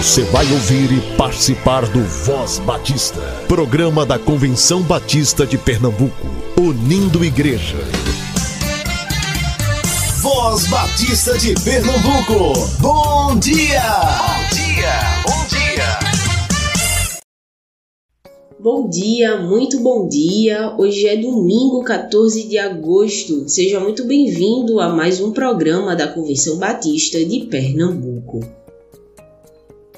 Você 0.00 0.22
vai 0.22 0.50
ouvir 0.50 0.90
e 0.92 1.16
participar 1.18 1.86
do 1.90 2.02
Voz 2.02 2.58
Batista, 2.60 3.20
programa 3.46 4.06
da 4.06 4.18
Convenção 4.18 4.80
Batista 4.80 5.46
de 5.46 5.58
Pernambuco, 5.58 6.26
unindo 6.58 7.22
igreja. 7.22 7.76
Voz 10.22 10.66
Batista 10.68 11.36
de 11.36 11.52
Pernambuco, 11.62 12.66
bom 12.80 13.38
dia! 13.38 13.82
Bom 14.22 14.48
dia, 14.54 14.94
bom 15.26 15.46
dia! 15.48 16.10
Bom 18.58 18.88
dia, 18.88 19.36
muito 19.42 19.80
bom 19.80 20.08
dia. 20.08 20.74
Hoje 20.78 21.08
é 21.08 21.16
domingo 21.18 21.84
14 21.84 22.48
de 22.48 22.56
agosto. 22.56 23.46
Seja 23.50 23.78
muito 23.78 24.06
bem-vindo 24.06 24.80
a 24.80 24.88
mais 24.88 25.20
um 25.20 25.30
programa 25.30 25.94
da 25.94 26.08
Convenção 26.08 26.56
Batista 26.56 27.22
de 27.22 27.40
Pernambuco. 27.40 28.59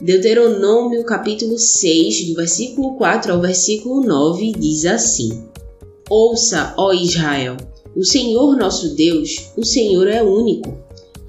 Deuteronômio 0.02 1.04
capítulo 1.04 1.56
6, 1.56 2.26
do 2.26 2.34
versículo 2.34 2.96
4 2.96 3.34
ao 3.34 3.40
versículo 3.40 4.04
9, 4.04 4.50
diz 4.58 4.84
assim: 4.84 5.44
Ouça, 6.10 6.74
ó 6.76 6.92
Israel, 6.92 7.56
o 7.94 8.04
Senhor 8.04 8.56
nosso 8.56 8.96
Deus, 8.96 9.52
o 9.56 9.64
Senhor 9.64 10.08
é 10.08 10.20
único. 10.20 10.76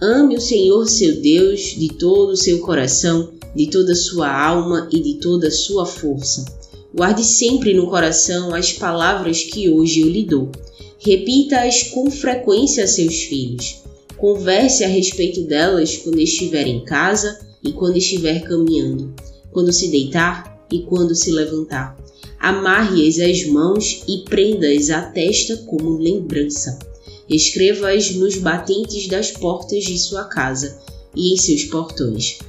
Ame 0.02 0.36
o 0.36 0.42
Senhor 0.42 0.88
seu 0.88 1.22
Deus 1.22 1.76
de 1.78 1.90
todo 2.00 2.32
o 2.32 2.36
seu 2.36 2.62
coração, 2.62 3.30
de 3.56 3.68
toda 3.68 3.92
a 3.92 3.96
sua 3.96 4.28
alma 4.28 4.90
e 4.92 5.00
de 5.00 5.20
toda 5.20 5.50
a 5.50 5.52
sua 5.52 5.86
força. 5.86 6.44
Guarde 6.92 7.24
sempre 7.24 7.76
no 7.76 7.88
coração 7.88 8.56
as 8.56 8.74
palavras 8.74 9.44
que 9.44 9.70
hoje 9.70 10.02
eu 10.02 10.10
lhe 10.10 10.24
dou. 10.24 10.50
Repita-as 10.98 11.84
com 11.84 12.10
frequência 12.10 12.86
a 12.86 12.88
seus 12.88 13.18
filhos. 13.22 13.84
Converse 14.18 14.84
a 14.84 14.88
respeito 14.88 15.44
delas 15.44 15.96
quando 15.98 16.20
estiver 16.20 16.66
em 16.66 16.84
casa 16.84 17.53
e 17.64 17.72
quando 17.72 17.98
estiver 17.98 18.42
caminhando, 18.42 19.14
quando 19.52 19.72
se 19.72 19.90
deitar 19.90 20.66
e 20.72 20.82
quando 20.82 21.16
se 21.16 21.32
levantar. 21.32 21.98
Amarre-as 22.40 23.20
às 23.20 23.46
mãos 23.46 24.04
e 24.08 24.26
prenda-as 24.26 24.90
à 24.90 25.02
testa 25.02 25.56
como 25.66 25.98
lembrança. 25.98 26.78
Escreva-as 27.30 28.12
nos 28.16 28.36
batentes 28.36 29.08
das 29.08 29.32
portas 29.32 29.84
de 29.84 29.98
sua 29.98 30.26
casa 30.26 30.80
e 31.16 31.34
em 31.34 31.38
seus 31.38 31.64
portões. 31.66 32.40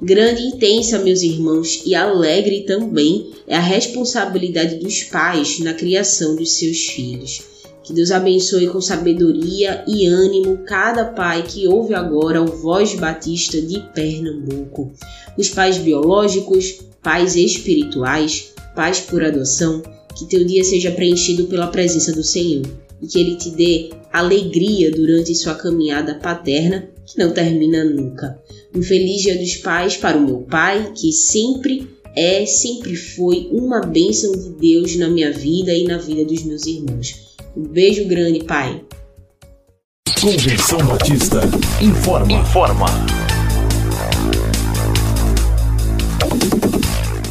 Grande 0.00 0.42
e 0.42 0.46
intensa, 0.46 1.00
meus 1.00 1.22
irmãos, 1.22 1.82
e 1.84 1.94
alegre 1.94 2.62
também 2.62 3.32
é 3.46 3.56
a 3.56 3.60
responsabilidade 3.60 4.76
dos 4.76 5.02
pais 5.02 5.58
na 5.58 5.74
criação 5.74 6.36
dos 6.36 6.52
seus 6.52 6.86
filhos. 6.86 7.42
Que 7.88 7.94
Deus 7.94 8.10
abençoe 8.10 8.66
com 8.66 8.82
sabedoria 8.82 9.82
e 9.88 10.04
ânimo 10.04 10.58
cada 10.58 11.06
pai 11.06 11.42
que 11.48 11.66
ouve 11.66 11.94
agora 11.94 12.42
o 12.42 12.44
Voz 12.44 12.94
Batista 12.94 13.62
de 13.62 13.80
Pernambuco. 13.94 14.92
Os 15.38 15.48
pais 15.48 15.78
biológicos, 15.78 16.80
pais 17.02 17.34
espirituais, 17.34 18.52
pais 18.76 19.00
por 19.00 19.24
adoção, 19.24 19.82
que 20.14 20.26
teu 20.26 20.44
dia 20.44 20.62
seja 20.64 20.90
preenchido 20.90 21.46
pela 21.46 21.68
presença 21.68 22.12
do 22.12 22.22
Senhor 22.22 22.66
e 23.00 23.06
que 23.06 23.18
Ele 23.18 23.36
te 23.36 23.48
dê 23.48 23.88
alegria 24.12 24.90
durante 24.90 25.34
sua 25.34 25.54
caminhada 25.54 26.16
paterna 26.16 26.90
que 27.06 27.18
não 27.18 27.32
termina 27.32 27.84
nunca. 27.84 28.38
Um 28.74 28.82
feliz 28.82 29.22
Dia 29.22 29.38
dos 29.38 29.56
Pais 29.56 29.96
para 29.96 30.18
o 30.18 30.26
meu 30.26 30.40
pai, 30.40 30.92
que 30.94 31.10
sempre 31.10 31.88
é, 32.14 32.44
sempre 32.44 32.94
foi 32.94 33.48
uma 33.50 33.80
bênção 33.80 34.32
de 34.32 34.50
Deus 34.50 34.94
na 34.96 35.08
minha 35.08 35.32
vida 35.32 35.72
e 35.72 35.84
na 35.84 35.96
vida 35.96 36.22
dos 36.26 36.42
meus 36.42 36.66
irmãos. 36.66 37.37
Um 37.58 37.64
beijo 37.64 38.06
grande, 38.06 38.44
pai. 38.44 38.84
Convenção 40.20 40.78
Batista 40.86 41.40
informa. 41.82 42.32
Informa. 42.32 42.86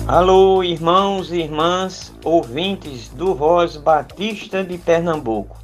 Alô, 0.05 0.61
irmãos 0.61 1.31
e 1.31 1.38
irmãs, 1.38 2.14
ouvintes 2.25 3.08
do 3.08 3.33
Voz 3.33 3.78
Batista 3.78 4.66
de 4.66 4.77
Pernambuco. 4.77 5.64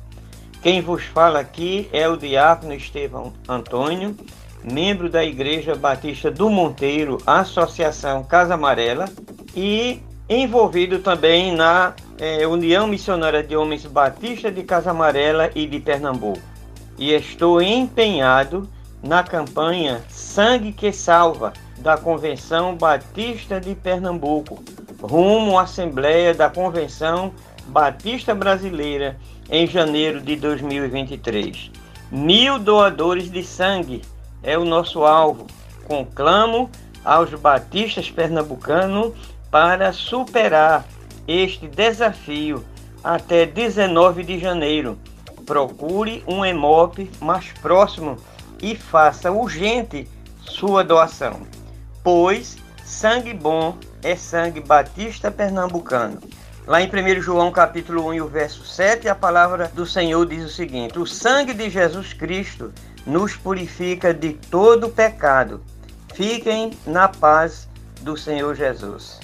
Quem 0.62 0.80
vos 0.80 1.04
fala 1.04 1.42
aqui 1.42 1.90
é 1.92 2.08
o 2.08 2.16
diácono 2.16 2.74
Estevão 2.74 3.34
Antônio, 3.50 4.16
membro 4.64 5.10
da 5.10 5.26
Igreja 5.26 5.76
Batista 5.76 6.32
do 6.32 6.50
Monteiro, 6.50 7.18
Associação 7.28 8.24
Casa 8.24 8.54
Amarela, 8.54 9.10
e 9.54 10.00
envolvido 10.34 11.00
também 11.00 11.56
na 11.56 11.94
é, 12.18 12.46
União 12.48 12.88
Missionária 12.88 13.44
de 13.44 13.56
Homens 13.56 13.86
Batista 13.86 14.52
de 14.52 14.64
Casa 14.64 14.92
Amarela 14.92 15.50
e 15.56 15.66
de 15.68 15.80
Pernambuco. 15.80 16.42
E 16.98 17.12
estou 17.14 17.62
empenhado 17.62 18.70
na 19.02 19.24
campanha 19.24 20.02
Sangue 20.10 20.72
que 20.72 20.92
Salva 20.92 21.54
da 21.80 21.98
Convenção 21.98 22.76
Batista 22.76 23.60
de 23.60 23.76
Pernambuco, 23.76 24.64
rumo 25.02 25.58
à 25.60 25.64
Assembleia 25.64 26.34
da 26.34 26.50
Convenção 26.50 27.34
Batista 27.68 28.34
Brasileira 28.34 29.18
em 29.50 29.68
janeiro 29.68 30.22
de 30.22 30.36
2023. 30.36 31.72
Mil 32.12 32.60
doadores 32.60 33.30
de 33.30 33.44
sangue 33.44 34.02
é 34.42 34.58
o 34.58 34.64
nosso 34.64 35.04
alvo. 35.04 35.48
Conclamo 35.88 36.70
aos 37.04 37.34
batistas 37.34 38.10
pernambucanos 38.10 39.14
para 39.54 39.94
superar 39.94 40.84
este 41.28 41.68
desafio 41.68 42.66
até 43.04 43.46
19 43.46 44.24
de 44.24 44.40
janeiro. 44.40 44.98
Procure 45.46 46.24
um 46.28 46.44
EMOP 46.44 47.08
mais 47.22 47.52
próximo 47.62 48.18
e 48.60 48.76
faça 48.76 49.32
urgente 49.32 50.10
sua 50.40 50.84
doação, 50.84 51.42
pois 52.04 52.58
sangue 52.84 53.32
bom 53.32 53.78
é 54.02 54.16
sangue 54.16 54.60
batista 54.60 55.30
pernambucano. 55.30 56.20
Lá 56.66 56.82
em 56.82 56.88
1 56.88 57.22
João 57.22 57.52
capítulo 57.52 58.08
1 58.08 58.14
e 58.16 58.22
o 58.22 58.28
verso 58.28 58.66
7, 58.66 59.08
a 59.08 59.14
palavra 59.14 59.68
do 59.68 59.86
Senhor 59.86 60.26
diz 60.26 60.44
o 60.44 60.50
seguinte: 60.50 60.98
O 60.98 61.06
sangue 61.06 61.54
de 61.54 61.70
Jesus 61.70 62.12
Cristo 62.12 62.74
nos 63.06 63.36
purifica 63.36 64.16
de 64.16 64.34
todo 64.34 64.90
pecado. 64.90 65.62
Fiquem 66.12 66.72
na 66.88 67.08
paz 67.08 67.68
do 68.02 68.18
Senhor 68.18 68.56
Jesus. 68.56 69.23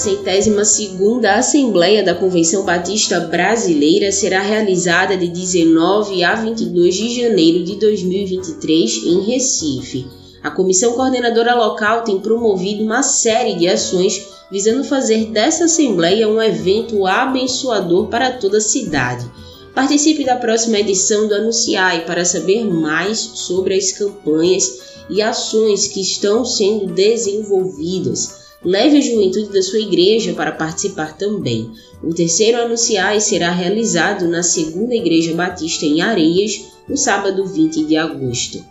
Centésima 0.00 0.64
segunda 0.64 1.34
Assembleia 1.34 2.02
da 2.02 2.14
Convenção 2.14 2.64
Batista 2.64 3.20
Brasileira 3.20 4.10
será 4.10 4.40
realizada 4.40 5.14
de 5.14 5.28
19 5.28 6.24
a 6.24 6.36
22 6.36 6.94
de 6.94 7.20
janeiro 7.20 7.62
de 7.62 7.76
2023 7.76 9.04
em 9.04 9.20
Recife. 9.26 10.06
A 10.42 10.50
comissão 10.50 10.94
coordenadora 10.94 11.54
local 11.54 12.02
tem 12.02 12.18
promovido 12.18 12.82
uma 12.82 13.02
série 13.02 13.56
de 13.56 13.68
ações 13.68 14.26
visando 14.50 14.82
fazer 14.84 15.26
dessa 15.26 15.66
Assembleia 15.66 16.26
um 16.26 16.40
evento 16.40 17.06
abençoador 17.06 18.06
para 18.06 18.32
toda 18.32 18.56
a 18.56 18.62
cidade. 18.62 19.30
Participe 19.74 20.24
da 20.24 20.36
próxima 20.36 20.78
edição 20.78 21.28
do 21.28 21.34
Anunciai 21.34 22.06
para 22.06 22.24
saber 22.24 22.64
mais 22.64 23.18
sobre 23.18 23.74
as 23.74 23.92
campanhas 23.92 24.80
e 25.10 25.20
ações 25.20 25.88
que 25.88 26.00
estão 26.00 26.42
sendo 26.42 26.86
desenvolvidas. 26.86 28.39
Leve 28.62 28.98
a 28.98 29.00
juventude 29.00 29.50
da 29.52 29.62
sua 29.62 29.78
igreja 29.78 30.34
para 30.34 30.52
participar 30.52 31.16
também. 31.16 31.70
O 32.02 32.12
terceiro 32.12 32.60
anunciar 32.60 33.18
será 33.18 33.50
realizado 33.50 34.28
na 34.28 34.42
segunda 34.42 34.94
Igreja 34.94 35.34
Batista 35.34 35.86
em 35.86 36.02
Areias, 36.02 36.66
no 36.86 36.94
sábado 36.94 37.46
20 37.46 37.84
de 37.84 37.96
agosto. 37.96 38.62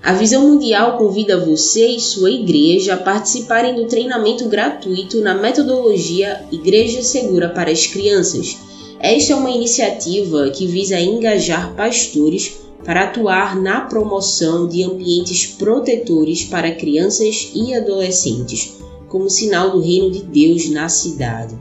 A 0.00 0.12
Visão 0.12 0.48
Mundial 0.48 0.98
convida 0.98 1.44
você 1.44 1.86
e 1.86 2.00
sua 2.00 2.30
igreja 2.30 2.94
a 2.94 2.96
participarem 2.96 3.74
do 3.74 3.86
treinamento 3.86 4.48
gratuito 4.48 5.20
na 5.20 5.34
metodologia 5.34 6.44
Igreja 6.52 7.02
Segura 7.02 7.48
para 7.48 7.72
as 7.72 7.88
Crianças. 7.88 8.56
Esta 9.00 9.32
é 9.32 9.36
uma 9.36 9.50
iniciativa 9.50 10.50
que 10.50 10.66
visa 10.66 11.00
engajar 11.00 11.74
pastores 11.74 12.56
para 12.84 13.04
atuar 13.04 13.60
na 13.60 13.82
promoção 13.82 14.66
de 14.66 14.82
ambientes 14.82 15.46
protetores 15.46 16.44
para 16.44 16.74
crianças 16.74 17.50
e 17.54 17.74
adolescentes, 17.74 18.74
como 19.08 19.30
sinal 19.30 19.70
do 19.70 19.80
reino 19.80 20.10
de 20.10 20.22
Deus 20.22 20.68
na 20.70 20.88
cidade. 20.88 21.54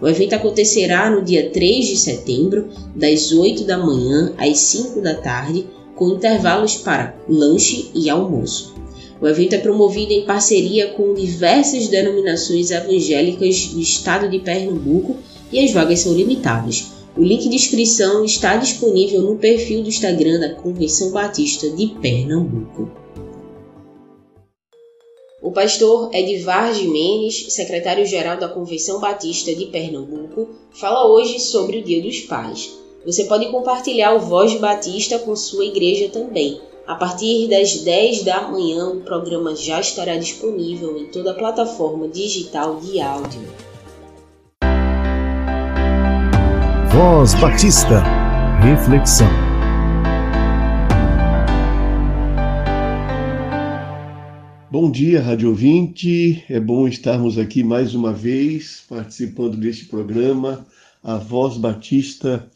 O 0.00 0.06
evento 0.06 0.34
acontecerá 0.34 1.10
no 1.10 1.22
dia 1.22 1.50
3 1.50 1.86
de 1.86 1.96
setembro, 1.96 2.68
das 2.94 3.32
8 3.32 3.64
da 3.64 3.76
manhã 3.76 4.32
às 4.38 4.58
5 4.58 5.00
da 5.00 5.14
tarde, 5.14 5.66
com 5.96 6.10
intervalos 6.10 6.76
para 6.76 7.16
lanche 7.28 7.90
e 7.92 8.08
almoço. 8.08 8.74
O 9.20 9.26
evento 9.26 9.54
é 9.54 9.58
promovido 9.58 10.12
em 10.12 10.24
parceria 10.24 10.92
com 10.92 11.12
diversas 11.12 11.88
denominações 11.88 12.70
evangélicas 12.70 13.66
do 13.66 13.80
estado 13.80 14.28
de 14.28 14.38
Pernambuco 14.38 15.16
e 15.50 15.58
as 15.58 15.72
vagas 15.72 16.00
são 16.00 16.14
limitadas. 16.14 16.97
O 17.18 17.22
link 17.24 17.48
de 17.48 17.56
inscrição 17.56 18.24
está 18.24 18.56
disponível 18.56 19.20
no 19.22 19.36
perfil 19.36 19.82
do 19.82 19.88
Instagram 19.88 20.38
da 20.38 20.54
Convenção 20.54 21.10
Batista 21.10 21.68
de 21.68 21.88
Pernambuco. 22.00 22.88
O 25.42 25.50
pastor 25.50 26.14
Edvar 26.14 26.72
Jimenez, 26.72 27.52
secretário-geral 27.52 28.38
da 28.38 28.48
Convenção 28.48 29.00
Batista 29.00 29.52
de 29.52 29.66
Pernambuco, 29.66 30.48
fala 30.70 31.08
hoje 31.08 31.40
sobre 31.40 31.78
o 31.78 31.82
Dia 31.82 32.00
dos 32.00 32.20
Pais. 32.20 32.70
Você 33.04 33.24
pode 33.24 33.46
compartilhar 33.46 34.14
o 34.14 34.20
Voz 34.20 34.54
Batista 34.54 35.18
com 35.18 35.34
sua 35.34 35.64
igreja 35.64 36.08
também. 36.10 36.60
A 36.86 36.94
partir 36.94 37.48
das 37.48 37.78
10 37.80 38.22
da 38.22 38.42
manhã, 38.42 38.90
o 38.90 39.00
programa 39.00 39.56
já 39.56 39.80
estará 39.80 40.16
disponível 40.16 40.96
em 40.96 41.06
toda 41.06 41.32
a 41.32 41.34
plataforma 41.34 42.06
digital 42.06 42.76
de 42.76 43.00
áudio. 43.00 43.67
Voz 47.00 47.32
Batista. 47.34 48.02
Reflexão. 48.60 49.28
Bom 54.68 54.90
dia, 54.90 55.22
Rádio 55.22 55.50
Ouvinte. 55.50 56.44
É 56.50 56.58
bom 56.58 56.88
estarmos 56.88 57.38
aqui 57.38 57.62
mais 57.62 57.94
uma 57.94 58.12
vez 58.12 58.84
participando 58.88 59.56
deste 59.56 59.84
programa, 59.84 60.66
A 61.00 61.18
Voz 61.18 61.56
Batista 61.56 62.50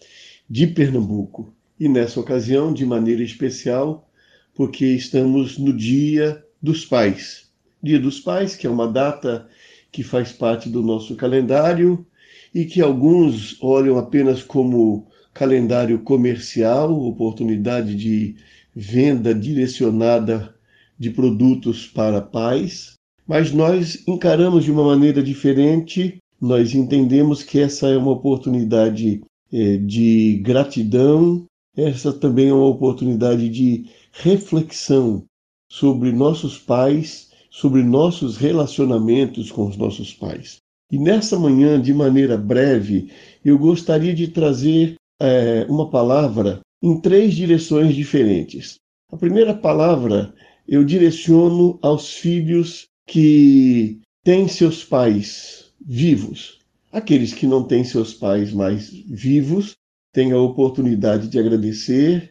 de 0.50 0.66
Pernambuco. 0.66 1.54
E 1.78 1.88
nessa 1.88 2.18
ocasião, 2.18 2.74
de 2.74 2.84
maneira 2.84 3.22
especial, 3.22 4.10
porque 4.56 4.86
estamos 4.86 5.56
no 5.56 5.72
Dia 5.72 6.44
dos 6.60 6.84
Pais. 6.84 7.46
Dia 7.80 8.00
dos 8.00 8.18
Pais, 8.18 8.56
que 8.56 8.66
é 8.66 8.70
uma 8.70 8.88
data 8.88 9.46
que 9.92 10.02
faz 10.02 10.32
parte 10.32 10.68
do 10.68 10.82
nosso 10.82 11.14
calendário 11.14 12.04
e 12.54 12.64
que 12.64 12.80
alguns 12.80 13.56
olham 13.62 13.98
apenas 13.98 14.42
como 14.42 15.06
calendário 15.32 15.98
comercial, 16.00 16.92
oportunidade 16.92 17.94
de 17.94 18.36
venda 18.74 19.34
direcionada 19.34 20.54
de 20.98 21.10
produtos 21.10 21.86
para 21.86 22.20
pais, 22.20 22.94
mas 23.26 23.52
nós 23.52 24.02
encaramos 24.06 24.64
de 24.64 24.70
uma 24.70 24.84
maneira 24.84 25.22
diferente, 25.22 26.18
nós 26.40 26.74
entendemos 26.74 27.42
que 27.42 27.58
essa 27.60 27.88
é 27.88 27.96
uma 27.96 28.12
oportunidade 28.12 29.22
é, 29.52 29.76
de 29.76 30.40
gratidão, 30.42 31.46
essa 31.76 32.12
também 32.12 32.48
é 32.48 32.54
uma 32.54 32.66
oportunidade 32.66 33.48
de 33.48 33.86
reflexão 34.12 35.24
sobre 35.70 36.12
nossos 36.12 36.58
pais, 36.58 37.30
sobre 37.50 37.82
nossos 37.82 38.36
relacionamentos 38.36 39.50
com 39.50 39.66
os 39.66 39.76
nossos 39.76 40.12
pais. 40.12 40.61
E 40.92 40.98
nessa 40.98 41.38
manhã, 41.38 41.80
de 41.80 41.94
maneira 41.94 42.36
breve, 42.36 43.10
eu 43.42 43.58
gostaria 43.58 44.12
de 44.12 44.28
trazer 44.28 44.96
é, 45.18 45.64
uma 45.66 45.88
palavra 45.88 46.60
em 46.82 47.00
três 47.00 47.32
direções 47.32 47.94
diferentes. 47.94 48.74
A 49.10 49.16
primeira 49.16 49.54
palavra 49.54 50.34
eu 50.68 50.84
direciono 50.84 51.78
aos 51.80 52.12
filhos 52.12 52.88
que 53.06 54.00
têm 54.22 54.46
seus 54.46 54.84
pais 54.84 55.72
vivos. 55.80 56.58
Aqueles 56.92 57.32
que 57.32 57.46
não 57.46 57.64
têm 57.64 57.84
seus 57.84 58.12
pais 58.12 58.52
mais 58.52 58.90
vivos 58.90 59.72
têm 60.12 60.32
a 60.32 60.38
oportunidade 60.38 61.26
de 61.26 61.38
agradecer 61.38 62.28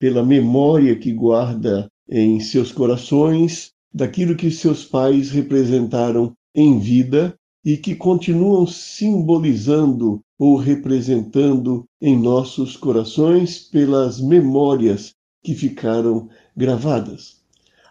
pela 0.00 0.24
memória 0.24 0.96
que 0.96 1.12
guarda 1.12 1.86
em 2.08 2.40
seus 2.40 2.72
corações 2.72 3.70
daquilo 3.94 4.34
que 4.34 4.50
seus 4.50 4.84
pais 4.84 5.30
representaram 5.30 6.32
em 6.52 6.80
vida 6.80 7.34
e 7.64 7.76
que 7.76 7.94
continuam 7.94 8.66
simbolizando 8.66 10.20
ou 10.38 10.56
representando 10.56 11.84
em 12.00 12.18
nossos 12.18 12.76
corações 12.76 13.58
pelas 13.58 14.20
memórias 14.20 15.14
que 15.42 15.54
ficaram 15.54 16.28
gravadas. 16.56 17.40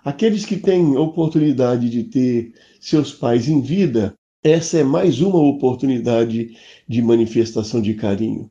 Aqueles 0.03 0.45
que 0.45 0.57
têm 0.57 0.97
oportunidade 0.97 1.89
de 1.89 2.03
ter 2.03 2.53
seus 2.79 3.13
pais 3.13 3.47
em 3.47 3.61
vida 3.61 4.15
essa 4.41 4.77
é 4.77 4.83
mais 4.85 5.19
uma 5.19 5.37
oportunidade 5.37 6.55
de 6.87 7.01
manifestação 7.01 7.81
de 7.81 7.93
carinho. 7.93 8.49